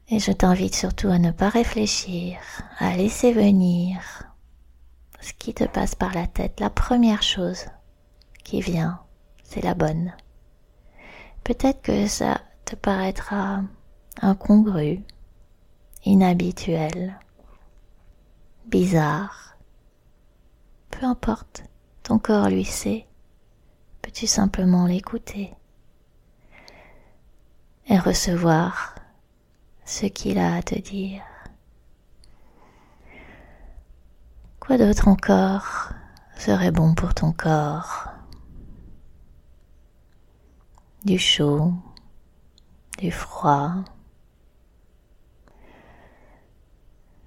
Et 0.10 0.20
je 0.20 0.34
t'invite 0.34 0.76
surtout 0.76 1.08
à 1.08 1.18
ne 1.18 1.32
pas 1.32 1.50
réfléchir, 1.50 2.38
à 2.78 2.96
laisser 2.98 3.32
venir 3.32 4.26
ce 5.22 5.34
qui 5.34 5.54
te 5.54 5.64
passe 5.64 5.96
par 5.96 6.14
la 6.14 6.28
tête. 6.28 6.60
La 6.60 6.70
première 6.70 7.24
chose 7.24 7.66
qui 8.44 8.62
vient, 8.62 9.00
c'est 9.44 9.64
la 9.64 9.74
bonne. 9.74 10.14
Peut-être 11.44 11.82
que 11.82 12.06
ça 12.08 12.42
te 12.66 12.76
paraîtra 12.76 13.62
incongru, 14.22 15.04
inhabituel, 16.06 17.20
bizarre. 18.68 19.58
Peu 20.92 21.06
importe, 21.06 21.64
ton 22.04 22.20
corps 22.20 22.50
lui 22.50 22.64
sait. 22.64 23.08
Peux-tu 24.02 24.28
simplement 24.28 24.86
l'écouter 24.86 25.54
et 27.88 27.98
recevoir 27.98 28.96
ce 29.84 30.06
qu'il 30.06 30.38
a 30.38 30.56
à 30.56 30.62
te 30.62 30.78
dire? 30.80 31.24
Quoi 34.60 34.78
d'autre 34.78 35.08
encore 35.08 35.90
serait 36.38 36.72
bon 36.72 36.94
pour 36.94 37.14
ton 37.14 37.32
corps? 37.32 38.08
Du 41.04 41.18
chaud, 41.18 41.74
du 43.00 43.12
froid, 43.12 43.84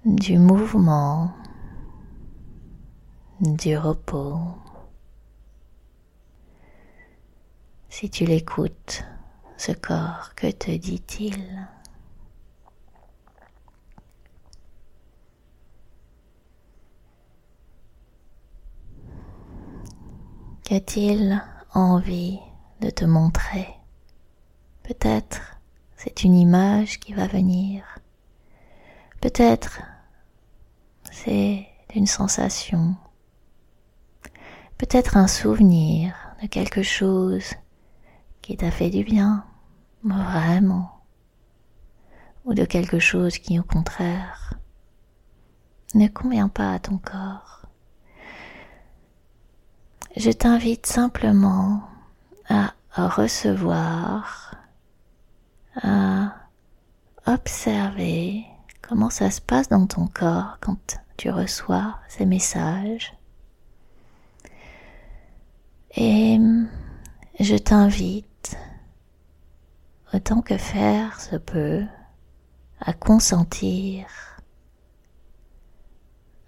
du 0.05 0.37
mouvement, 0.37 1.31
du 3.41 3.77
repos. 3.77 4.39
Si 7.89 8.09
tu 8.09 8.25
l'écoutes, 8.25 9.03
ce 9.57 9.71
corps, 9.71 10.33
que 10.35 10.51
te 10.51 10.71
dit-il? 10.71 11.67
Qu'a-t-il 20.63 21.43
envie 21.73 22.39
de 22.79 22.89
te 22.89 23.03
montrer? 23.03 23.67
Peut-être 24.83 25.59
c'est 26.01 26.23
une 26.23 26.35
image 26.35 26.99
qui 27.01 27.13
va 27.13 27.27
venir. 27.27 27.83
Peut-être 29.19 29.81
c'est 31.11 31.67
une 31.95 32.07
sensation. 32.07 32.95
Peut-être 34.77 35.17
un 35.17 35.27
souvenir 35.27 36.15
de 36.41 36.47
quelque 36.47 36.83
chose 36.83 37.53
qui 38.41 38.55
t'a 38.57 38.71
fait 38.71 38.89
du 38.89 39.03
bien, 39.03 39.45
vraiment. 40.03 41.01
Ou 42.45 42.53
de 42.53 42.65
quelque 42.65 42.99
chose 42.99 43.37
qui 43.37 43.59
au 43.59 43.63
contraire 43.63 44.53
ne 45.95 46.07
convient 46.07 46.49
pas 46.49 46.73
à 46.73 46.79
ton 46.79 46.97
corps. 46.97 47.65
Je 50.15 50.31
t'invite 50.31 50.85
simplement 50.85 51.83
à 52.47 52.73
recevoir, 52.95 54.55
à 55.81 56.33
observer 57.25 58.45
comment 58.89 59.11
ça 59.11 59.29
se 59.29 59.39
passe 59.39 59.69
dans 59.69 59.85
ton 59.85 60.07
corps 60.07 60.57
quand 60.61 60.99
tu 61.15 61.29
reçois 61.29 61.99
ces 62.07 62.25
messages? 62.25 63.13
Et 65.95 66.39
je 67.39 67.55
t'invite, 67.55 68.57
autant 70.11 70.41
que 70.41 70.57
faire 70.57 71.21
se 71.21 71.35
peut, 71.35 71.85
à 72.81 72.93
consentir 72.93 74.07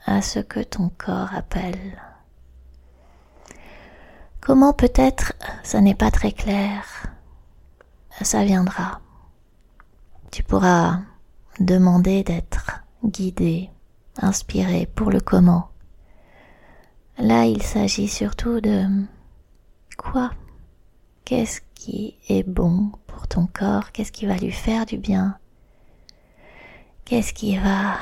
à 0.05 0.23
ce 0.23 0.39
que 0.39 0.61
ton 0.61 0.89
corps 0.97 1.35
appelle. 1.35 2.01
Comment 4.39 4.73
peut-être 4.73 5.33
ça 5.63 5.79
n'est 5.79 5.93
pas 5.93 6.09
très 6.09 6.31
clair. 6.31 7.05
Ça 8.21 8.43
viendra. 8.43 8.99
Tu 10.31 10.43
pourras 10.43 11.01
demander 11.59 12.23
d'être 12.23 12.83
guidé, 13.03 13.69
inspiré 14.17 14.85
pour 14.85 15.09
le 15.09 15.19
comment. 15.19 15.69
Là, 17.17 17.45
il 17.45 17.61
s'agit 17.61 18.07
surtout 18.07 18.61
de 18.61 18.85
quoi? 19.97 20.31
Qu'est-ce 21.25 21.61
qui 21.75 22.17
est 22.29 22.43
bon 22.43 22.91
pour 23.07 23.27
ton 23.27 23.47
corps? 23.47 23.91
Qu'est-ce 23.91 24.11
qui 24.11 24.25
va 24.25 24.37
lui 24.37 24.51
faire 24.51 24.85
du 24.85 24.97
bien? 24.97 25.37
Qu'est-ce 27.05 27.33
qui 27.33 27.57
va 27.57 27.97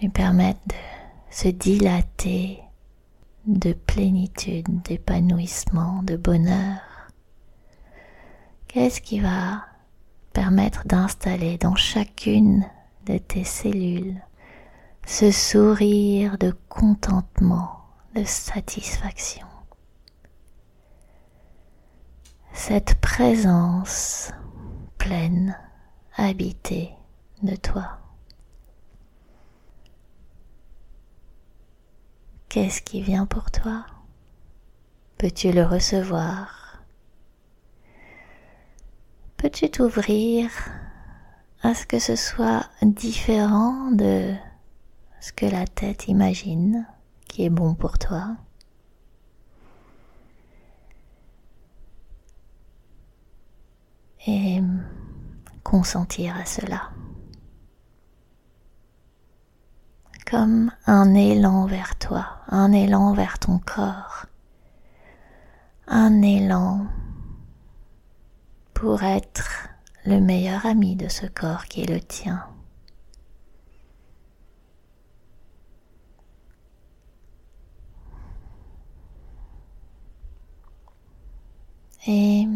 lui 0.00 0.08
permettre 0.08 0.60
de 0.66 0.74
se 1.30 1.48
dilater 1.48 2.60
de 3.46 3.72
plénitude, 3.72 4.82
d'épanouissement, 4.82 6.02
de 6.02 6.16
bonheur? 6.16 6.78
Qu'est-ce 8.68 9.00
qui 9.00 9.20
va 9.20 9.64
permettre 10.40 10.86
d'installer 10.86 11.58
dans 11.58 11.74
chacune 11.74 12.64
de 13.04 13.18
tes 13.18 13.44
cellules 13.44 14.22
ce 15.06 15.30
sourire 15.30 16.38
de 16.38 16.56
contentement, 16.70 17.82
de 18.14 18.24
satisfaction. 18.24 19.46
Cette 22.54 22.94
présence 23.02 24.32
pleine, 24.96 25.58
habitée 26.16 26.94
de 27.42 27.54
toi. 27.56 27.98
Qu'est-ce 32.48 32.80
qui 32.80 33.02
vient 33.02 33.26
pour 33.26 33.50
toi? 33.50 33.84
Peux-tu 35.18 35.52
le 35.52 35.64
recevoir? 35.64 36.59
Peux-tu 39.40 39.70
t'ouvrir 39.70 40.50
à 41.62 41.72
ce 41.72 41.86
que 41.86 41.98
ce 41.98 42.14
soit 42.14 42.68
différent 42.82 43.90
de 43.90 44.34
ce 45.18 45.32
que 45.32 45.46
la 45.46 45.66
tête 45.66 46.08
imagine 46.08 46.86
qui 47.26 47.46
est 47.46 47.48
bon 47.48 47.74
pour 47.74 47.98
toi? 47.98 48.36
Et 54.26 54.60
consentir 55.62 56.36
à 56.36 56.44
cela. 56.44 56.90
Comme 60.30 60.70
un 60.84 61.14
élan 61.14 61.64
vers 61.64 61.96
toi, 61.98 62.26
un 62.48 62.72
élan 62.72 63.14
vers 63.14 63.38
ton 63.38 63.58
corps, 63.58 64.26
un 65.86 66.20
élan 66.20 66.88
pour 68.80 69.02
être 69.02 69.68
le 70.06 70.20
meilleur 70.20 70.64
ami 70.64 70.96
de 70.96 71.08
ce 71.08 71.26
corps 71.26 71.66
qui 71.66 71.82
est 71.82 71.86
le 71.86 72.00
tien. 72.00 72.46
Et 82.06 82.46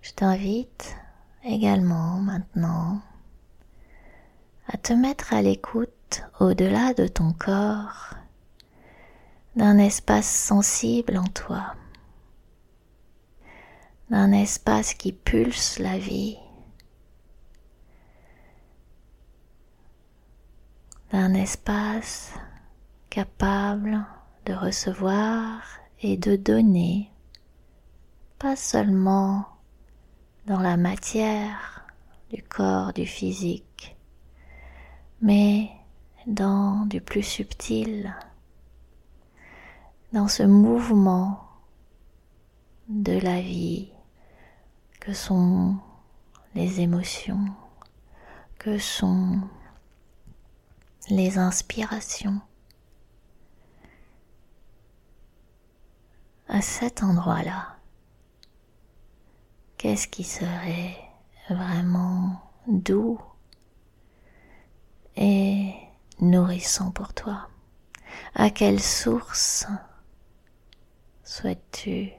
je 0.00 0.12
t'invite 0.12 0.94
également 1.42 2.20
maintenant 2.20 3.00
à 4.68 4.76
te 4.76 4.92
mettre 4.92 5.34
à 5.34 5.42
l'écoute 5.42 6.22
au-delà 6.38 6.94
de 6.94 7.08
ton 7.08 7.32
corps 7.32 8.14
d'un 9.56 9.76
espace 9.78 10.32
sensible 10.32 11.18
en 11.18 11.26
toi, 11.26 11.74
d'un 14.10 14.32
espace 14.32 14.94
qui 14.94 15.12
pulse 15.12 15.78
la 15.78 15.98
vie, 15.98 16.38
d'un 21.12 21.34
espace 21.34 22.32
capable 23.10 24.04
de 24.46 24.54
recevoir 24.54 25.62
et 26.00 26.16
de 26.16 26.36
donner, 26.36 27.10
pas 28.38 28.56
seulement 28.56 29.46
dans 30.46 30.60
la 30.60 30.78
matière 30.78 31.86
du 32.30 32.42
corps, 32.42 32.94
du 32.94 33.04
physique, 33.04 33.96
mais 35.20 35.70
dans 36.26 36.86
du 36.86 37.02
plus 37.02 37.22
subtil, 37.22 38.14
dans 40.14 40.28
ce 40.28 40.44
mouvement 40.44 41.40
de 42.88 43.18
la 43.18 43.42
vie 43.42 43.92
que 45.08 45.14
sont 45.14 45.78
les 46.54 46.82
émotions, 46.82 47.46
que 48.58 48.76
sont 48.76 49.40
les 51.08 51.38
inspirations. 51.38 52.42
À 56.46 56.60
cet 56.60 57.02
endroit-là, 57.02 57.78
qu'est-ce 59.78 60.08
qui 60.08 60.24
serait 60.24 60.98
vraiment 61.48 62.42
doux 62.66 63.18
et 65.16 65.72
nourrissant 66.20 66.90
pour 66.90 67.14
toi? 67.14 67.48
À 68.34 68.50
quelle 68.50 68.82
source 68.82 69.66
souhaites-tu 71.24 72.17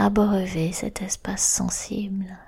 abreuver 0.00 0.70
cet 0.70 1.02
espace 1.02 1.42
sensible. 1.42 2.38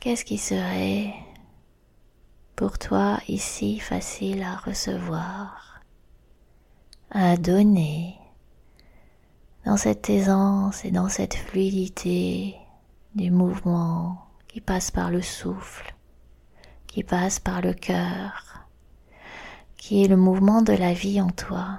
Qu'est-ce 0.00 0.24
qui 0.24 0.38
serait 0.38 1.12
pour 2.56 2.78
toi 2.78 3.18
ici 3.28 3.80
facile 3.80 4.42
à 4.42 4.56
recevoir, 4.56 5.82
à 7.10 7.36
donner 7.36 8.16
dans 9.66 9.76
cette 9.76 10.08
aisance 10.08 10.86
et 10.86 10.90
dans 10.90 11.10
cette 11.10 11.34
fluidité 11.34 12.56
du 13.14 13.30
mouvement 13.30 14.26
qui 14.48 14.62
passe 14.62 14.90
par 14.90 15.10
le 15.10 15.20
souffle, 15.20 15.94
qui 16.86 17.02
passe 17.02 17.40
par 17.40 17.60
le 17.60 17.74
cœur, 17.74 18.53
qui 19.84 20.02
est 20.02 20.08
le 20.08 20.16
mouvement 20.16 20.62
de 20.62 20.72
la 20.72 20.94
vie 20.94 21.20
en 21.20 21.28
toi. 21.28 21.78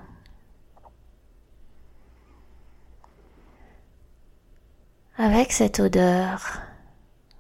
Avec 5.18 5.52
cette 5.52 5.80
odeur 5.80 6.62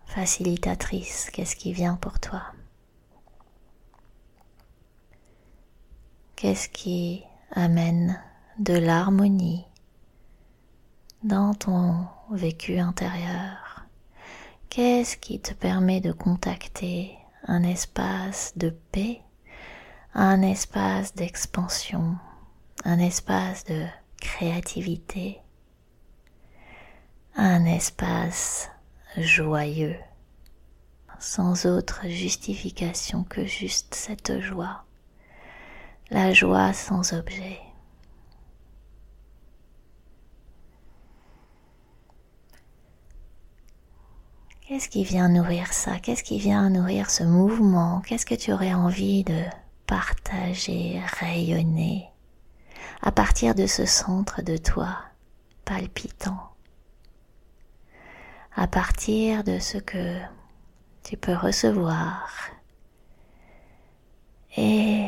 facilitatrice, 0.08 1.30
qu'est-ce 1.32 1.56
qui 1.56 1.72
vient 1.72 1.98
pour 1.98 2.20
toi? 2.20 2.42
Qu'est-ce 6.36 6.68
qui 6.68 7.22
amène 7.52 8.20
de 8.58 8.74
l'harmonie 8.74 9.68
dans 11.22 11.54
ton 11.54 12.08
vécu 12.32 12.80
intérieur? 12.80 13.86
Qu'est-ce 14.70 15.16
qui 15.16 15.40
te 15.40 15.54
permet 15.54 16.02
de 16.02 16.12
contacter 16.12 17.16
un 17.44 17.62
espace 17.62 18.54
de 18.56 18.72
paix, 18.92 19.22
un 20.16 20.42
espace 20.42 21.14
d'expansion, 21.14 22.16
un 22.86 23.00
espace 23.00 23.66
de 23.66 23.86
créativité, 24.22 25.42
un 27.36 27.66
espace 27.66 28.70
joyeux, 29.18 29.98
sans 31.20 31.66
autre 31.66 32.08
justification 32.08 33.24
que 33.26 33.46
juste 33.46 33.94
cette 33.94 34.40
joie 34.40 34.86
la 36.12 36.32
joie 36.34 36.72
sans 36.72 37.14
objet. 37.14 37.60
Qu'est-ce 44.62 44.88
qui 44.88 45.04
vient 45.04 45.30
nourrir 45.30 45.74
ça? 45.74 46.00
Qu'est-ce 46.00 46.24
qui 46.24 46.40
vient 46.40 46.70
nourrir 46.70 47.10
ce 47.10 47.24
mouvement? 47.24 48.02
Qu'est-ce 48.02 48.26
que 48.26 48.36
tu 48.36 48.54
aurais 48.54 48.74
envie 48.74 49.24
de 49.24 49.44
partager, 49.88 51.02
rayonner 51.20 52.10
à 53.02 53.12
partir 53.12 53.56
de 53.56 53.68
ce 53.68 53.86
centre 53.86 54.42
de 54.42 54.58
toi 54.58 54.98
palpitant. 55.64 56.52
À 58.56 58.68
partir 58.68 59.44
de 59.44 59.60
ce 59.60 59.78
que 59.78 60.20
tu 61.04 61.18
peux 61.18 61.36
recevoir 61.36 62.30
et 64.58 65.08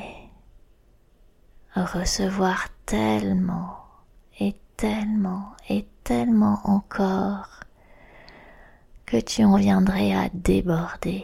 recevoir 1.75 2.67
tellement 2.85 3.77
et 4.39 4.55
tellement 4.75 5.53
et 5.69 5.87
tellement 6.03 6.59
encore 6.65 7.61
que 9.05 9.17
tu 9.17 9.43
en 9.45 9.55
viendrais 9.55 10.13
à 10.13 10.29
déborder 10.33 11.23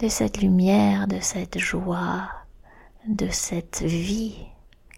de 0.00 0.08
cette 0.08 0.40
lumière, 0.40 1.06
de 1.06 1.20
cette 1.20 1.58
joie, 1.58 2.30
de 3.06 3.28
cette 3.28 3.82
vie 3.82 4.46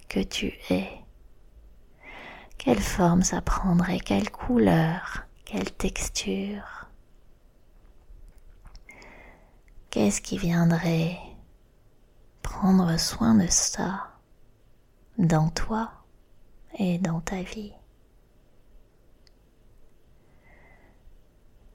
que 0.08 0.20
tu 0.20 0.54
es. 0.70 0.88
Quelle 2.56 2.80
forme 2.80 3.22
ça 3.22 3.42
prendrait, 3.42 3.98
quelle 3.98 4.30
couleur, 4.30 5.24
quelle 5.44 5.72
texture 5.72 6.88
Qu'est-ce 9.90 10.20
qui 10.22 10.38
viendrait 10.38 11.18
prendre 12.42 12.96
soin 12.96 13.34
de 13.34 13.48
ça 13.48 14.08
dans 15.18 15.50
toi 15.50 15.92
et 16.78 16.98
dans 16.98 17.20
ta 17.20 17.42
vie? 17.42 17.72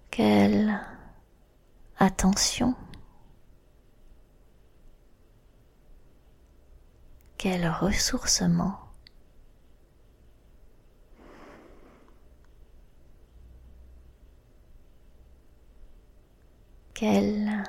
Quelle 0.10 0.80
attention, 2.00 2.74
Quel 7.38 7.70
ressourcement 7.70 8.80
Quelle 16.96 17.62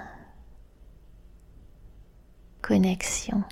connexion 2.63 3.45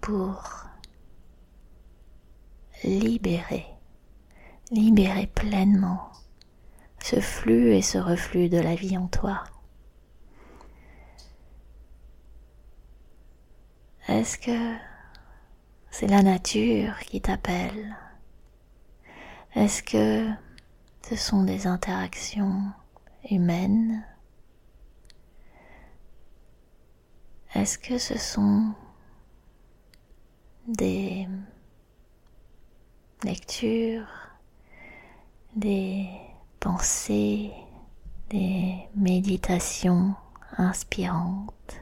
pour 0.00 0.68
libérer, 2.84 3.66
libérer 4.70 5.26
pleinement 5.26 6.12
ce 7.02 7.18
flux 7.18 7.74
et 7.74 7.82
ce 7.82 7.98
reflux 7.98 8.48
de 8.48 8.58
la 8.58 8.76
vie 8.76 8.96
en 8.96 9.08
toi. 9.08 9.42
Est-ce 14.08 14.38
que 14.38 14.74
c'est 15.90 16.06
la 16.06 16.22
nature 16.22 16.98
qui 17.00 17.20
t'appelle? 17.20 17.94
Est-ce 19.54 19.82
que 19.82 20.30
ce 21.02 21.14
sont 21.14 21.44
des 21.44 21.66
interactions 21.66 22.72
humaines? 23.30 24.02
Est-ce 27.54 27.76
que 27.76 27.98
ce 27.98 28.16
sont 28.16 28.72
des 30.66 31.28
lectures, 33.24 34.08
des 35.54 36.08
pensées, 36.60 37.52
des 38.30 38.88
méditations 38.94 40.14
inspirantes? 40.56 41.77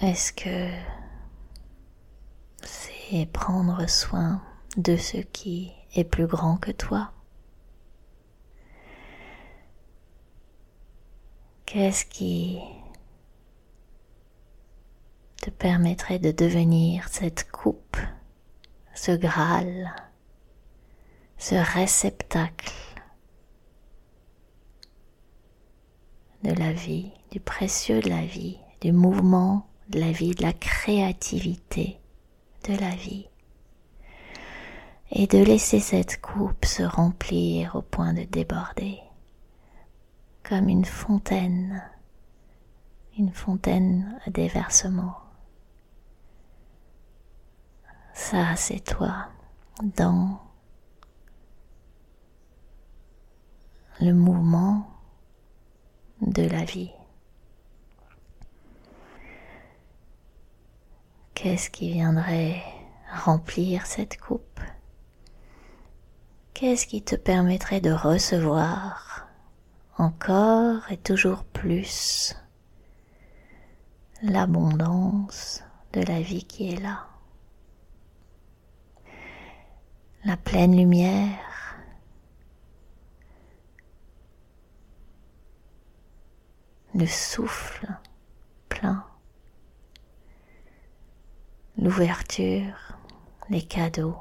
Est-ce 0.00 0.32
que 0.32 0.70
c'est 2.62 3.26
prendre 3.26 3.86
soin 3.86 4.42
de 4.78 4.96
ce 4.96 5.18
qui 5.18 5.74
est 5.94 6.04
plus 6.04 6.26
grand 6.26 6.56
que 6.56 6.70
toi? 6.70 7.12
Qu'est-ce 11.66 12.06
qui 12.06 12.60
te 15.42 15.50
permettrait 15.50 16.18
de 16.18 16.30
devenir 16.30 17.06
cette 17.08 17.50
coupe, 17.50 17.98
ce 18.94 19.12
Graal, 19.12 19.94
ce 21.36 21.56
réceptacle 21.56 22.72
de 26.42 26.54
la 26.54 26.72
vie, 26.72 27.12
du 27.32 27.38
précieux 27.38 28.00
de 28.00 28.08
la 28.08 28.24
vie, 28.24 28.58
du 28.80 28.92
mouvement 28.92 29.69
de 29.90 30.00
la 30.00 30.12
vie, 30.12 30.34
de 30.34 30.42
la 30.42 30.52
créativité 30.52 32.00
de 32.64 32.74
la 32.76 32.90
vie. 32.90 33.26
Et 35.12 35.26
de 35.26 35.38
laisser 35.38 35.80
cette 35.80 36.20
coupe 36.20 36.64
se 36.64 36.84
remplir 36.84 37.74
au 37.74 37.82
point 37.82 38.14
de 38.14 38.22
déborder, 38.22 39.00
comme 40.44 40.68
une 40.68 40.84
fontaine, 40.84 41.82
une 43.18 43.32
fontaine 43.32 44.20
à 44.24 44.30
déversement. 44.30 45.16
Ça, 48.14 48.54
c'est 48.54 48.84
toi, 48.84 49.26
dans 49.82 50.40
le 54.00 54.12
mouvement 54.12 54.86
de 56.20 56.42
la 56.42 56.64
vie. 56.64 56.92
Qu'est-ce 61.42 61.70
qui 61.70 61.90
viendrait 61.90 62.62
remplir 63.24 63.86
cette 63.86 64.20
coupe? 64.20 64.60
Qu'est-ce 66.52 66.86
qui 66.86 67.02
te 67.02 67.16
permettrait 67.16 67.80
de 67.80 67.90
recevoir 67.90 69.26
encore 69.96 70.82
et 70.92 70.98
toujours 70.98 71.44
plus 71.44 72.36
l'abondance 74.20 75.64
de 75.94 76.02
la 76.02 76.20
vie 76.20 76.44
qui 76.44 76.74
est 76.74 76.78
là? 76.82 77.06
La 80.26 80.36
pleine 80.36 80.76
lumière? 80.76 81.38
Le 86.94 87.06
souffle 87.06 87.88
plein 88.68 89.06
l'ouverture, 91.80 92.74
les 93.48 93.62
cadeaux. 93.62 94.18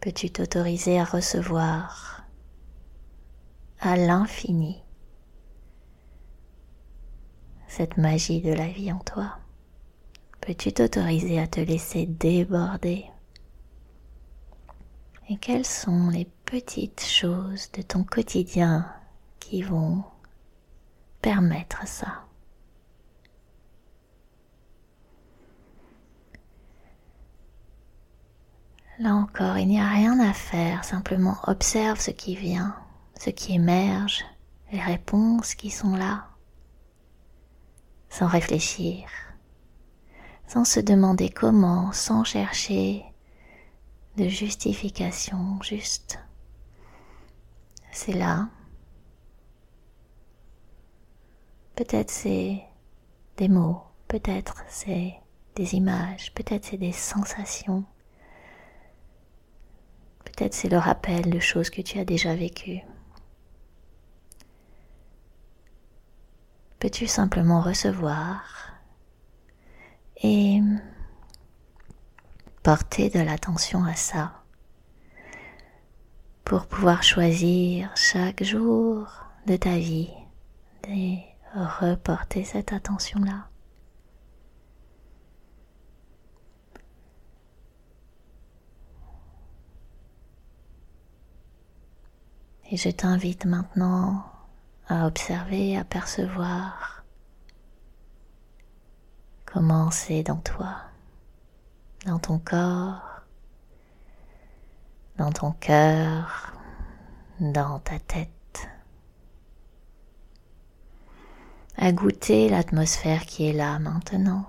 Peux-tu 0.00 0.30
t'autoriser 0.30 1.00
à 1.00 1.04
recevoir 1.04 2.26
à 3.80 3.96
l'infini 3.96 4.82
cette 7.66 7.96
magie 7.96 8.42
de 8.42 8.52
la 8.52 8.68
vie 8.68 8.92
en 8.92 8.98
toi? 8.98 9.38
Peux-tu 10.42 10.74
t'autoriser 10.74 11.40
à 11.40 11.46
te 11.46 11.60
laisser 11.60 12.04
déborder? 12.04 13.06
Et 15.30 15.38
quelles 15.38 15.66
sont 15.66 16.10
les 16.10 16.26
petites 16.44 17.02
choses 17.02 17.72
de 17.72 17.80
ton 17.80 18.04
quotidien 18.04 18.92
qui 19.40 19.62
vont 19.62 20.04
permettre 21.20 21.86
ça. 21.86 22.26
Là 28.98 29.14
encore, 29.14 29.58
il 29.58 29.68
n'y 29.68 29.80
a 29.80 29.88
rien 29.88 30.18
à 30.20 30.32
faire, 30.32 30.84
simplement 30.84 31.36
observe 31.46 32.00
ce 32.00 32.10
qui 32.10 32.34
vient, 32.34 32.74
ce 33.20 33.28
qui 33.28 33.54
émerge, 33.54 34.24
les 34.72 34.80
réponses 34.80 35.54
qui 35.54 35.70
sont 35.70 35.94
là, 35.94 36.28
sans 38.08 38.26
réfléchir, 38.26 39.06
sans 40.46 40.64
se 40.64 40.80
demander 40.80 41.28
comment, 41.28 41.92
sans 41.92 42.24
chercher 42.24 43.04
de 44.16 44.28
justification, 44.28 45.60
juste. 45.62 46.18
C'est 47.92 48.14
là, 48.14 48.48
Peut-être 51.76 52.10
c'est 52.10 52.62
des 53.36 53.48
mots, 53.48 53.82
peut-être 54.08 54.64
c'est 54.66 55.12
des 55.54 55.74
images, 55.74 56.32
peut-être 56.32 56.64
c'est 56.64 56.78
des 56.78 56.92
sensations, 56.92 57.84
peut-être 60.24 60.54
c'est 60.54 60.70
le 60.70 60.78
rappel 60.78 61.28
de 61.28 61.38
choses 61.38 61.68
que 61.68 61.82
tu 61.82 61.98
as 61.98 62.06
déjà 62.06 62.34
vécues. 62.34 62.80
Peux-tu 66.78 67.06
simplement 67.06 67.60
recevoir 67.60 68.72
et 70.22 70.60
porter 72.62 73.10
de 73.10 73.20
l'attention 73.20 73.84
à 73.84 73.94
ça 73.94 74.42
pour 76.42 76.66
pouvoir 76.66 77.02
choisir 77.02 77.94
chaque 77.96 78.42
jour 78.42 79.08
de 79.46 79.56
ta 79.56 79.76
vie 79.76 80.10
des 80.82 81.35
reporter 81.56 82.44
cette 82.44 82.72
attention-là. 82.72 83.48
Et 92.70 92.76
je 92.76 92.90
t'invite 92.90 93.44
maintenant 93.44 94.24
à 94.88 95.06
observer, 95.06 95.76
à 95.76 95.84
percevoir 95.84 97.04
comment 99.44 99.90
c'est 99.90 100.24
dans 100.24 100.40
toi, 100.40 100.76
dans 102.04 102.18
ton 102.18 102.38
corps, 102.38 103.22
dans 105.16 105.30
ton 105.30 105.52
cœur, 105.52 106.52
dans 107.40 107.78
ta 107.78 107.98
tête. 108.00 108.35
À 111.76 111.92
goûter 111.92 112.48
l'atmosphère 112.48 113.26
qui 113.26 113.48
est 113.48 113.52
là 113.52 113.78
maintenant. 113.78 114.46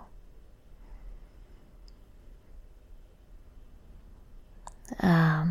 À 4.99 5.43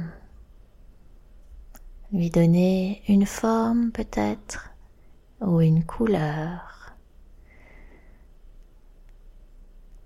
lui 2.12 2.30
donner 2.30 3.02
une 3.08 3.26
forme 3.26 3.90
peut-être 3.90 4.70
ou 5.40 5.60
une 5.60 5.84
couleur 5.84 6.94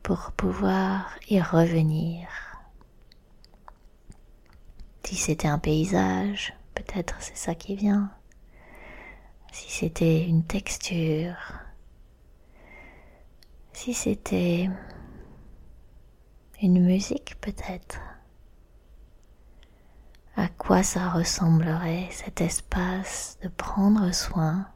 pour 0.02 0.32
pouvoir 0.32 1.14
y 1.28 1.40
revenir. 1.40 2.28
Si 5.04 5.14
c'était 5.14 5.48
un 5.48 5.58
paysage, 5.58 6.54
peut-être 6.74 7.16
c'est 7.20 7.36
ça 7.36 7.54
qui 7.54 7.76
vient 7.76 8.10
si 9.52 9.70
c'était 9.70 10.24
une 10.24 10.44
texture, 10.44 11.34
si 13.72 13.94
c'était 13.94 14.68
une 16.62 16.84
musique 16.84 17.36
peut-être. 17.40 18.00
À 20.36 20.48
quoi 20.48 20.82
ça 20.82 21.08
ressemblerait 21.10 22.08
cet 22.10 22.40
espace 22.40 23.38
de 23.42 23.48
prendre 23.48 24.12
soin, 24.12 24.66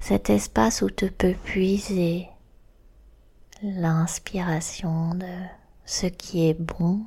cet 0.00 0.30
espace 0.30 0.82
où 0.82 0.90
tu 0.90 1.10
peux 1.10 1.34
puiser 1.34 2.28
l'inspiration 3.62 5.14
de 5.14 5.32
ce 5.84 6.06
qui 6.06 6.48
est 6.48 6.60
bon 6.60 7.06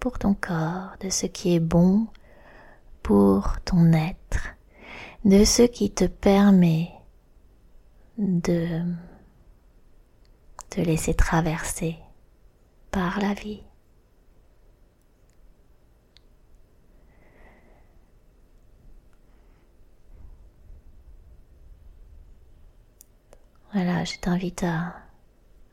pour 0.00 0.18
ton 0.18 0.34
corps, 0.34 0.96
de 1.00 1.10
ce 1.10 1.26
qui 1.26 1.54
est 1.54 1.60
bon 1.60 2.06
pour 3.02 3.60
ton 3.64 3.92
être, 3.92 4.54
de 5.28 5.44
ce 5.44 5.60
qui 5.60 5.90
te 5.90 6.06
permet 6.06 6.90
de 8.16 8.82
te 10.70 10.80
laisser 10.80 11.12
traverser 11.12 11.98
par 12.90 13.20
la 13.20 13.34
vie. 13.34 13.62
Voilà, 23.74 24.04
je 24.04 24.16
t'invite 24.16 24.62
à 24.62 24.94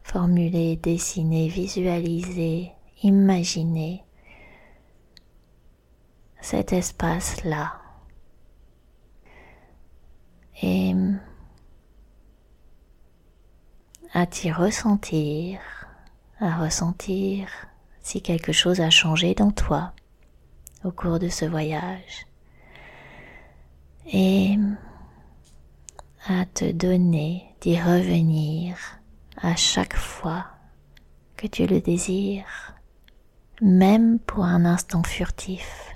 formuler, 0.03 0.75
dessiner, 0.75 1.47
visualiser, 1.47 2.73
imaginer 3.03 4.03
cet 6.41 6.73
espace-là. 6.73 7.84
Et 10.61 10.95
à 14.13 14.25
t'y 14.25 14.51
ressentir, 14.51 15.59
à 16.39 16.57
ressentir 16.57 17.47
si 18.01 18.21
quelque 18.21 18.51
chose 18.53 18.79
a 18.79 18.89
changé 18.89 19.33
dans 19.33 19.51
toi 19.51 19.93
au 20.83 20.91
cours 20.91 21.19
de 21.19 21.29
ce 21.29 21.45
voyage? 21.45 22.27
Et 24.13 24.57
à 26.27 26.45
te 26.45 26.71
donner 26.71 27.55
d'y 27.61 27.79
revenir 27.79 28.77
à 29.41 29.55
chaque 29.55 29.95
fois 29.95 30.45
que 31.35 31.47
tu 31.47 31.67
le 31.67 31.81
désires, 31.81 32.75
même 33.61 34.19
pour 34.19 34.45
un 34.45 34.65
instant 34.65 35.03
furtif. 35.03 35.94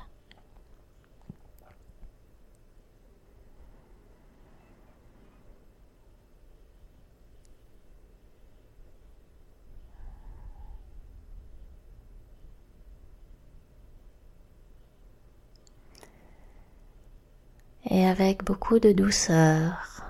Et 17.89 18.05
avec 18.05 18.43
beaucoup 18.43 18.79
de 18.79 18.91
douceur, 18.91 20.05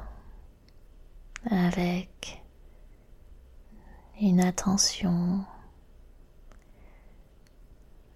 avec 1.49 2.43
une 4.19 4.41
attention 4.41 5.45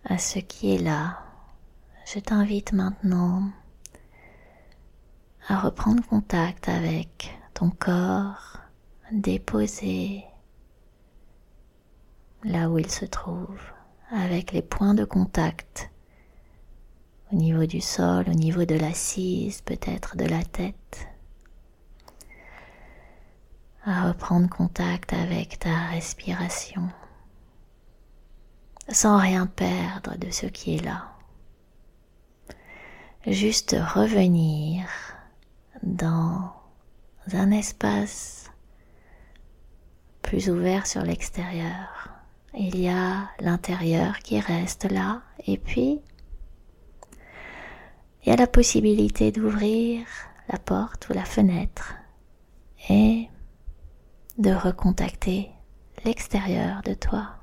à 0.03 0.17
ce 0.17 0.39
qui 0.39 0.75
est 0.75 0.79
là. 0.79 1.19
Je 2.05 2.19
t'invite 2.19 2.73
maintenant 2.73 3.49
à 5.47 5.59
reprendre 5.59 6.05
contact 6.07 6.67
avec 6.67 7.33
ton 7.53 7.69
corps, 7.69 8.57
déposer 9.13 10.25
là 12.43 12.69
où 12.69 12.79
il 12.79 12.91
se 12.91 13.05
trouve, 13.05 13.61
avec 14.11 14.51
les 14.51 14.61
points 14.61 14.93
de 14.93 15.05
contact 15.05 15.89
au 17.33 17.35
niveau 17.35 17.65
du 17.65 17.81
sol, 17.81 18.25
au 18.27 18.33
niveau 18.33 18.63
de 18.63 18.75
l'assise, 18.75 19.61
peut-être 19.61 20.15
de 20.15 20.25
la 20.25 20.43
tête 20.43 21.07
à 23.85 24.07
reprendre 24.07 24.47
contact 24.47 25.13
avec 25.13 25.57
ta 25.59 25.87
respiration 25.87 26.89
sans 28.87 29.17
rien 29.17 29.47
perdre 29.47 30.15
de 30.17 30.29
ce 30.29 30.45
qui 30.45 30.75
est 30.75 30.85
là. 30.85 31.09
Juste 33.25 33.75
revenir 33.95 34.85
dans 35.81 36.53
un 37.33 37.51
espace 37.51 38.51
plus 40.21 40.49
ouvert 40.49 40.85
sur 40.85 41.01
l'extérieur. 41.01 42.09
Il 42.53 42.79
y 42.79 42.89
a 42.89 43.29
l'intérieur 43.39 44.19
qui 44.19 44.39
reste 44.39 44.91
là 44.91 45.23
et 45.47 45.57
puis 45.57 45.99
il 48.23 48.29
y 48.29 48.31
a 48.31 48.37
la 48.37 48.47
possibilité 48.47 49.31
d'ouvrir 49.31 50.05
la 50.49 50.57
porte 50.57 51.09
ou 51.09 51.13
la 51.13 51.25
fenêtre 51.25 51.95
et 52.89 53.29
de 54.37 54.51
recontacter 54.51 55.51
l'extérieur 56.05 56.81
de 56.83 56.93
toi. 56.93 57.35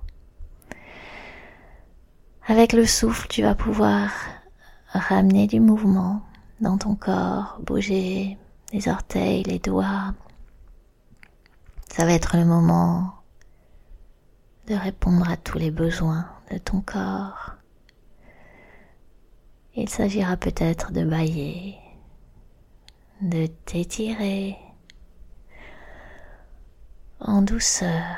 Avec 2.46 2.72
le 2.72 2.86
souffle, 2.86 3.28
tu 3.28 3.42
vas 3.42 3.54
pouvoir 3.54 4.10
ramener 4.88 5.46
du 5.46 5.60
mouvement 5.60 6.22
dans 6.60 6.78
ton 6.78 6.94
corps, 6.94 7.58
bouger 7.64 8.38
les 8.72 8.88
orteils, 8.88 9.42
les 9.44 9.58
doigts. 9.58 10.14
Ça 11.88 12.04
va 12.04 12.12
être 12.12 12.36
le 12.36 12.44
moment 12.44 13.14
de 14.66 14.74
répondre 14.74 15.28
à 15.30 15.36
tous 15.36 15.58
les 15.58 15.70
besoins 15.70 16.26
de 16.50 16.58
ton 16.58 16.80
corps. 16.80 17.59
Il 19.76 19.88
s'agira 19.88 20.36
peut-être 20.36 20.90
de 20.92 21.04
bailler, 21.04 21.76
de 23.20 23.46
t'étirer, 23.46 24.56
en 27.20 27.42
douceur, 27.42 28.16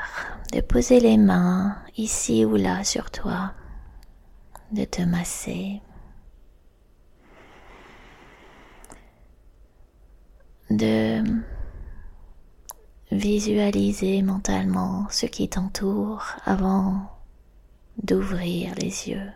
de 0.53 0.63
poser 0.63 0.99
les 0.99 1.19
mains 1.19 1.77
ici 1.99 2.47
ou 2.47 2.57
là 2.57 2.85
sur 2.85 3.11
toi, 3.11 3.53
de 4.71 4.85
te 4.85 5.03
masser, 5.03 5.83
de 10.71 11.23
visualiser 13.11 14.23
mentalement 14.23 15.07
ce 15.11 15.27
qui 15.27 15.51
t'entoure 15.51 16.25
avant 16.47 17.13
d'ouvrir 18.03 18.75
les 18.77 19.11
yeux 19.11 19.31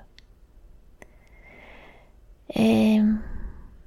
et 2.55 3.01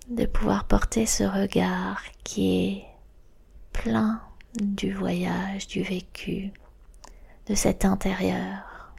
de 0.10 0.26
pouvoir 0.26 0.66
porter 0.66 1.06
ce 1.06 1.24
regard 1.24 2.02
qui 2.24 2.66
est 2.66 2.86
plein 3.74 4.22
du 4.56 4.94
voyage, 4.94 5.68
du 5.68 5.84
vécu, 5.84 6.52
de 7.48 7.56
cet 7.56 7.86
intérieur. 7.86 8.94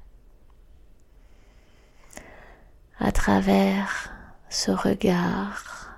À 2.98 3.12
travers 3.12 4.12
ce 4.48 4.70
regard, 4.70 5.90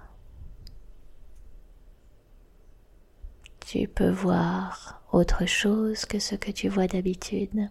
tu 3.67 3.89
peux 3.89 4.11
voir 4.11 5.03
autre 5.13 5.47
chose 5.47 6.05
que 6.05 6.19
ce 6.19 6.35
que 6.35 6.51
tu 6.51 6.69
vois 6.69 6.87
d'habitude. 6.87 7.69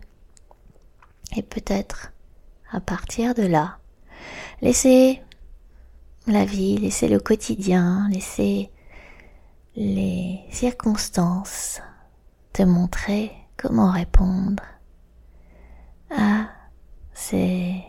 Et 1.35 1.43
peut-être, 1.43 2.11
à 2.71 2.79
partir 2.79 3.33
de 3.33 3.43
là, 3.43 3.77
laisser 4.61 5.21
la 6.27 6.45
vie, 6.45 6.77
laisser 6.77 7.07
le 7.07 7.19
quotidien, 7.19 8.07
laisser 8.09 8.71
les 9.75 10.39
circonstances 10.51 11.81
te 12.53 12.63
montrer 12.63 13.31
comment 13.57 13.91
répondre 13.91 14.63
à 16.15 16.47
ces, 17.13 17.81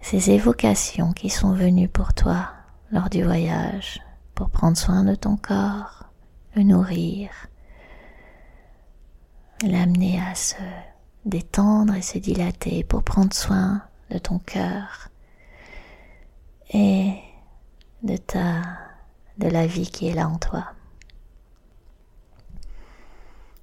ces 0.00 0.30
évocations 0.30 1.12
qui 1.12 1.30
sont 1.30 1.52
venues 1.52 1.88
pour 1.88 2.12
toi 2.12 2.48
lors 2.90 3.08
du 3.08 3.22
voyage, 3.22 4.00
pour 4.34 4.50
prendre 4.50 4.76
soin 4.76 5.04
de 5.04 5.14
ton 5.14 5.36
corps, 5.36 6.04
le 6.56 6.62
nourrir, 6.62 7.30
l'amener 9.62 10.20
à 10.20 10.34
se 10.34 10.56
détendre 11.24 11.94
et 11.94 12.02
se 12.02 12.18
dilater, 12.18 12.84
pour 12.84 13.02
prendre 13.02 13.32
soin 13.32 13.82
de 14.10 14.18
ton 14.18 14.38
cœur 14.38 15.08
et 16.74 17.14
de 18.02 18.16
ta 18.16 18.62
de 19.38 19.48
la 19.48 19.66
vie 19.66 19.90
qui 19.90 20.08
est 20.08 20.14
là 20.14 20.28
en 20.28 20.38
toi. 20.38 20.66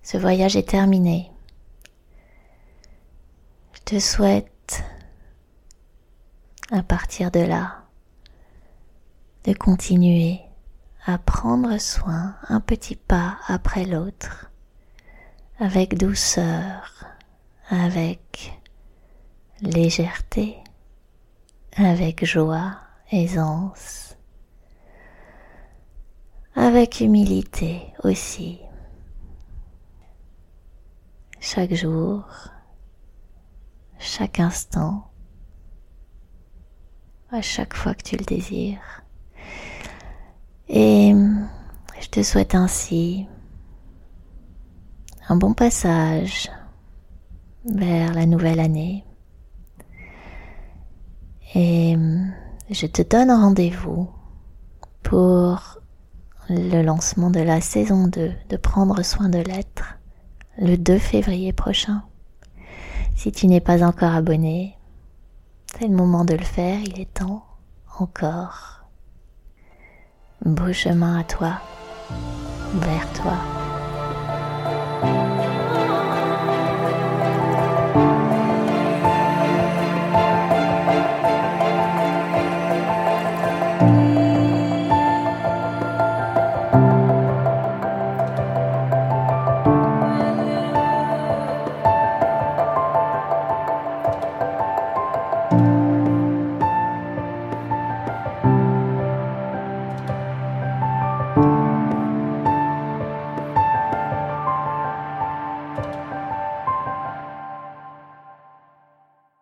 Ce 0.03 0.17
voyage 0.17 0.55
est 0.55 0.67
terminé. 0.67 1.31
Je 3.73 3.79
te 3.81 3.99
souhaite, 3.99 4.83
à 6.71 6.83
partir 6.83 7.31
de 7.31 7.39
là, 7.39 7.83
de 9.45 9.53
continuer 9.53 10.41
à 11.05 11.17
prendre 11.17 11.77
soin 11.77 12.35
un 12.49 12.59
petit 12.59 12.95
pas 12.95 13.37
après 13.47 13.85
l'autre, 13.85 14.51
avec 15.59 15.97
douceur, 15.97 17.05
avec 17.69 18.59
légèreté, 19.61 20.57
avec 21.75 22.25
joie, 22.25 22.77
aisance, 23.11 24.17
avec 26.55 27.01
humilité 27.01 27.93
aussi. 28.03 28.59
Chaque 31.39 31.73
jour, 31.73 32.23
chaque 33.99 34.39
instant, 34.39 35.11
à 37.31 37.41
chaque 37.41 37.73
fois 37.73 37.93
que 37.93 38.03
tu 38.03 38.17
le 38.17 38.25
désires. 38.25 39.03
Et 40.67 41.13
je 41.99 42.07
te 42.07 42.23
souhaite 42.23 42.55
ainsi 42.55 43.27
un 45.27 45.35
bon 45.35 45.53
passage 45.53 46.49
vers 47.65 48.13
la 48.13 48.25
nouvelle 48.25 48.59
année. 48.59 49.05
Et 51.55 51.97
je 52.71 52.87
te 52.87 53.01
donne 53.01 53.31
rendez-vous 53.31 54.09
pour 55.03 55.79
le 56.49 56.81
lancement 56.81 57.29
de 57.29 57.41
la 57.41 57.59
saison 57.59 58.07
2 58.07 58.31
de 58.49 58.57
Prendre 58.57 59.03
soin 59.03 59.27
de 59.27 59.39
l'être 59.39 59.97
le 60.57 60.77
2 60.77 60.97
février 60.97 61.51
prochain. 61.51 62.03
Si 63.15 63.31
tu 63.31 63.47
n'es 63.47 63.59
pas 63.59 63.83
encore 63.83 64.15
abonné, 64.15 64.77
c'est 65.77 65.87
le 65.87 65.95
moment 65.95 66.23
de 66.23 66.33
le 66.33 66.43
faire, 66.43 66.79
il 66.79 66.99
est 66.99 67.13
temps 67.13 67.45
encore. 67.99 68.85
Beau 70.45 70.71
chemin 70.71 71.19
à 71.19 71.23
toi, 71.23 71.61
vers 72.73 73.13
toi. 73.13 73.60